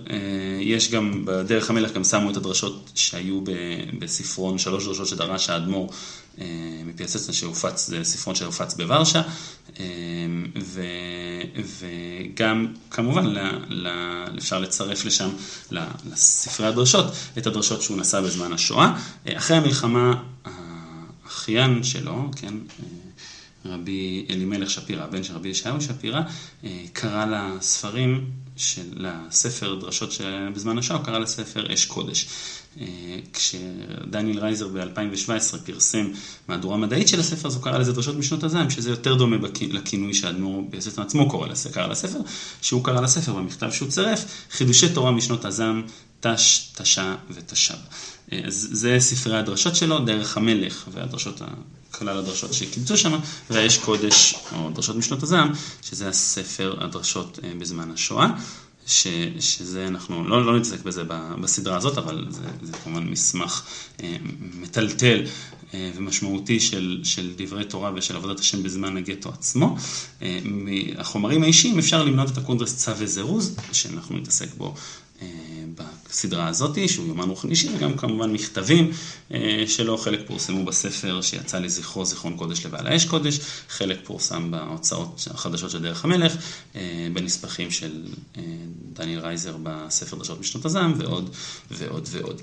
יש 0.60 0.90
גם, 0.90 1.22
בדרך 1.24 1.70
המלך 1.70 1.92
גם 1.92 2.04
שמו 2.04 2.30
את 2.30 2.36
הדרשות 2.36 2.90
שהיו 2.94 3.40
בספרון, 3.98 4.58
שלוש 4.58 4.86
דרשות 4.86 5.08
שדרש 5.08 5.50
האדמו"ר. 5.50 5.90
מפיאסצנה 6.84 7.34
שהופץ, 7.34 7.86
זה 7.86 8.04
ספרון 8.04 8.36
שהופץ 8.36 8.74
בוורשה, 8.74 9.22
ו, 10.62 10.82
וגם 11.78 12.66
כמובן 12.90 13.26
ל, 13.26 13.38
ל, 13.68 13.88
אפשר 14.38 14.58
לצרף 14.58 15.04
לשם, 15.04 15.28
לספרי 16.12 16.66
הדרשות, 16.66 17.06
את 17.38 17.46
הדרשות 17.46 17.82
שהוא 17.82 17.96
נשא 17.96 18.20
בזמן 18.20 18.52
השואה. 18.52 18.96
אחרי 19.28 19.56
המלחמה, 19.56 20.22
האחיין 20.44 21.82
שלו, 21.82 22.30
כן, 22.36 22.54
רבי 23.64 24.26
אלימלך 24.30 24.70
שפירא, 24.70 25.04
הבן 25.04 25.22
של 25.22 25.34
רבי 25.34 25.48
ישעיהו 25.48 25.80
שפירא, 25.80 26.20
קרא 26.92 27.24
לספרים 27.24 28.30
של 28.56 29.06
הספר 29.08 29.74
דרשות 29.74 30.12
שבזמן 30.12 30.78
השואה, 30.78 30.98
הוא 30.98 31.06
קרא 31.06 31.18
לספר 31.18 31.74
אש 31.74 31.84
קודש. 31.84 32.26
אה, 32.80 32.86
כשדניאל 33.32 34.38
רייזר 34.38 34.68
ב-2017 34.68 35.58
פרסם 35.64 36.06
מהדורה 36.48 36.76
מדעית 36.76 37.08
של 37.08 37.20
הספר, 37.20 37.48
אז 37.48 37.54
הוא 37.54 37.62
קרא 37.62 37.78
לזה 37.78 37.92
דרשות 37.92 38.16
משנות 38.16 38.44
הזעם, 38.44 38.70
שזה 38.70 38.90
יותר 38.90 39.14
דומה 39.14 39.36
לכינוי 39.70 40.14
שהאדמו"ר 40.14 40.64
ביוסף 40.70 40.98
עצמו 40.98 41.30
קורא 41.30 41.48
לספר, 41.48 41.74
קרא 41.74 41.86
לספר, 41.86 42.18
שהוא 42.62 42.84
קרא 42.84 43.00
לספר 43.00 43.32
במכתב 43.32 43.70
שהוא 43.70 43.88
צירף, 43.88 44.24
חידושי 44.50 44.88
תורה 44.88 45.10
משנות 45.10 45.44
הזעם, 45.44 45.82
תש, 46.20 46.70
תשע 46.74 47.14
ותשב. 47.30 47.74
זה 48.48 48.96
ספרי 48.98 49.38
הדרשות 49.38 49.76
שלו, 49.76 49.98
דרך 49.98 50.36
המלך 50.36 50.88
והדרשות, 50.92 51.42
כלל 51.90 52.18
הדרשות 52.18 52.52
שקיבצו 52.52 52.96
שם, 52.96 53.18
והאש 53.50 53.78
קודש, 53.78 54.34
או 54.52 54.70
דרשות 54.70 54.96
משנות 54.96 55.22
הזעם, 55.22 55.52
שזה 55.82 56.08
הספר 56.08 56.76
הדרשות 56.80 57.38
אה, 57.44 57.52
בזמן 57.58 57.90
השואה. 57.90 58.28
ש, 58.86 59.06
שזה, 59.40 59.86
אנחנו 59.88 60.28
לא, 60.28 60.46
לא 60.46 60.56
נתעסק 60.56 60.82
בזה 60.82 61.02
בסדרה 61.40 61.76
הזאת, 61.76 61.98
אבל 61.98 62.26
זה, 62.30 62.42
זה 62.62 62.72
כמובן 62.72 63.04
מסמך 63.04 63.62
אה, 64.02 64.16
מטלטל 64.60 65.22
אה, 65.74 65.90
ומשמעותי 65.96 66.60
של, 66.60 67.00
של 67.04 67.30
דברי 67.36 67.64
תורה 67.64 67.90
ושל 67.94 68.16
עבודת 68.16 68.40
השם 68.40 68.62
בזמן 68.62 68.96
הגטו 68.96 69.28
עצמו. 69.28 69.76
מהחומרים 70.44 71.42
האישיים 71.42 71.78
אפשר 71.78 72.04
למנות 72.04 72.30
את 72.30 72.38
הקונטרס 72.38 72.76
צו 72.76 72.92
וזירוז, 72.98 73.56
שאנחנו 73.72 74.16
נתעסק 74.16 74.48
בו 74.56 74.74
הסדרה 76.10 76.48
הזאת, 76.48 76.78
שהוא 76.86 77.06
יומן 77.06 77.28
רוחני 77.28 77.50
אישי, 77.50 77.68
וגם 77.76 77.96
כמובן 77.96 78.32
מכתבים 78.32 78.90
שלו, 79.66 79.98
חלק 79.98 80.20
פורסמו 80.26 80.64
בספר 80.64 81.20
שיצא 81.20 81.58
לזכרו, 81.58 82.04
זיכרון 82.04 82.36
קודש 82.36 82.66
לבעל 82.66 82.86
האש 82.86 83.04
קודש, 83.04 83.40
חלק 83.68 83.98
פורסם 84.04 84.50
בהוצאות 84.50 85.28
החדשות 85.34 85.70
של 85.70 85.82
דרך 85.82 86.04
המלך, 86.04 86.36
בנספחים 87.12 87.70
של 87.70 88.04
דניאל 88.92 89.20
רייזר 89.20 89.56
בספר 89.62 90.16
דרשות 90.16 90.40
משנות 90.40 90.64
הזעם, 90.64 90.94
ועוד 90.98 91.30
ועוד 91.70 92.08
ועוד. 92.10 92.40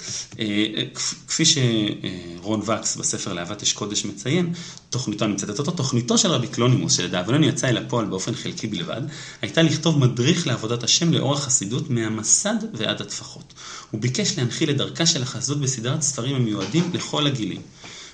כפי 1.27 1.43
שרון 1.45 2.61
וקס 2.65 2.95
בספר 2.95 3.33
לאהבת 3.33 3.63
אש 3.63 3.73
קודש 3.73 4.05
מציין, 4.05 4.53
תוכניתו, 4.89 5.25
אני 5.25 5.33
מצטט 5.33 5.59
אותו, 5.59 5.71
תוכניתו 5.71 6.17
של 6.17 6.31
רבי 6.31 6.47
קלונימוס, 6.47 6.93
שלדאבוננו 6.93 7.45
יצא 7.45 7.69
אל 7.69 7.77
הפועל 7.77 8.05
באופן 8.05 8.35
חלקי 8.35 8.67
בלבד, 8.67 9.01
הייתה 9.41 9.61
לכתוב 9.61 9.99
מדריך 9.99 10.47
לעבודת 10.47 10.83
השם 10.83 11.13
לאור 11.13 11.33
החסידות 11.33 11.89
מהמסד 11.89 12.55
ועד 12.73 13.01
הטפחות. 13.21 13.53
הוא 13.91 14.01
ביקש 14.01 14.37
להנחיל 14.37 14.69
את 14.69 14.77
דרכה 14.77 15.05
של 15.05 15.23
החסידות 15.23 15.61
בסדרת 15.61 16.01
ספרים 16.01 16.35
המיועדים 16.35 16.89
לכל 16.93 17.27
הגילים. 17.27 17.61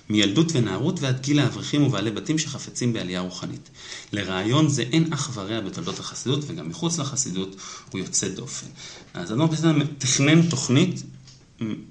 מילדות 0.09 0.51
ונערות 0.51 0.99
ועד 0.99 1.21
גיל 1.21 1.39
האברכים 1.39 1.83
ובעלי 1.83 2.11
בתים 2.11 2.37
שחפצים 2.37 2.93
בעלייה 2.93 3.21
רוחנית. 3.21 3.69
לרעיון 4.13 4.69
זה 4.69 4.81
אין 4.81 5.13
אח 5.13 5.29
ורע 5.33 5.59
בתולדות 5.59 5.99
החסידות, 5.99 6.39
וגם 6.47 6.69
מחוץ 6.69 6.99
לחסידות 6.99 7.55
הוא 7.91 7.99
יוצא 7.99 8.27
דופן. 8.27 8.67
אז 9.13 9.31
אדמו"ר 9.31 9.51
פסטן 9.51 9.79
תכנן 9.97 10.49
תוכנית 10.49 11.03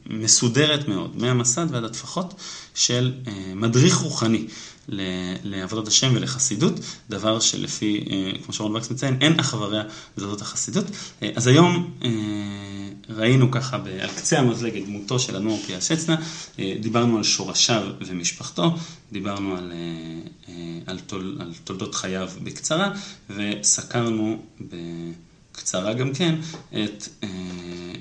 מסודרת 0.07 0.88
מאוד, 0.88 1.16
מהמסד 1.16 1.66
ועד 1.70 1.85
הטפחות, 1.85 2.35
של 2.74 3.12
מדריך 3.55 3.96
רוחני 3.96 4.46
לעבודת 4.88 5.88
השם 5.88 6.12
ולחסידות, 6.14 6.74
דבר 7.11 7.40
שלפי, 7.40 8.05
כמו 8.44 8.55
שרון 8.55 8.76
וקס 8.76 8.90
מציין, 8.90 9.18
אין 9.20 9.40
אח 9.40 9.55
ורע 9.55 9.83
בתולדות 10.16 10.42
החסידות. 10.42 10.85
אז 11.35 11.46
היום 11.46 11.94
ראינו 13.11 13.51
ככה 13.51 13.77
על 14.01 14.11
קצה 14.16 14.38
המזלג 14.38 14.77
את 14.77 14.85
דמותו 14.85 15.19
של 15.19 15.37
אדמו"ר 15.37 15.59
פיאסצנה, 15.66 16.16
דיברנו 16.81 17.16
על 17.16 17.23
שורשיו 17.23 17.83
ומשפחתו, 18.07 18.77
דיברנו 19.12 19.57
על, 19.57 19.73
על, 20.87 20.99
תול, 20.99 21.37
על 21.40 21.53
תולדות 21.64 21.95
חייו 21.95 22.29
בקצרה, 22.42 22.92
וסקרנו 23.31 24.42
בקצרה 24.61 25.95
גם 25.95 26.14
כן 26.14 26.35
את, 26.69 27.09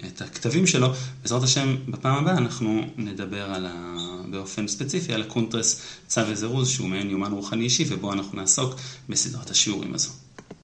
את 0.08 0.22
הכתבים 0.22 0.68
שלו. 0.68 0.88
בעזרת 1.22 1.44
השם, 1.44 1.76
בפעם 1.88 2.18
הבאה 2.18 2.38
אנחנו 2.38 2.82
נדבר 2.98 3.44
על 3.44 3.66
ה, 3.66 3.96
באופן 4.30 4.68
ספציפי 4.68 5.14
על 5.14 5.22
הקונטרס 5.22 5.82
צו 6.08 6.22
וזירוז, 6.28 6.70
שהוא 6.70 6.88
מעין 6.88 7.10
יומן 7.10 7.32
רוחני 7.32 7.64
אישי, 7.64 7.86
ובו 7.90 8.14
אנחנו 8.14 8.38
נעסוק 8.38 8.76
בסדרת 9.10 9.50
השיעורים 9.50 9.94
הזו. 9.94 10.25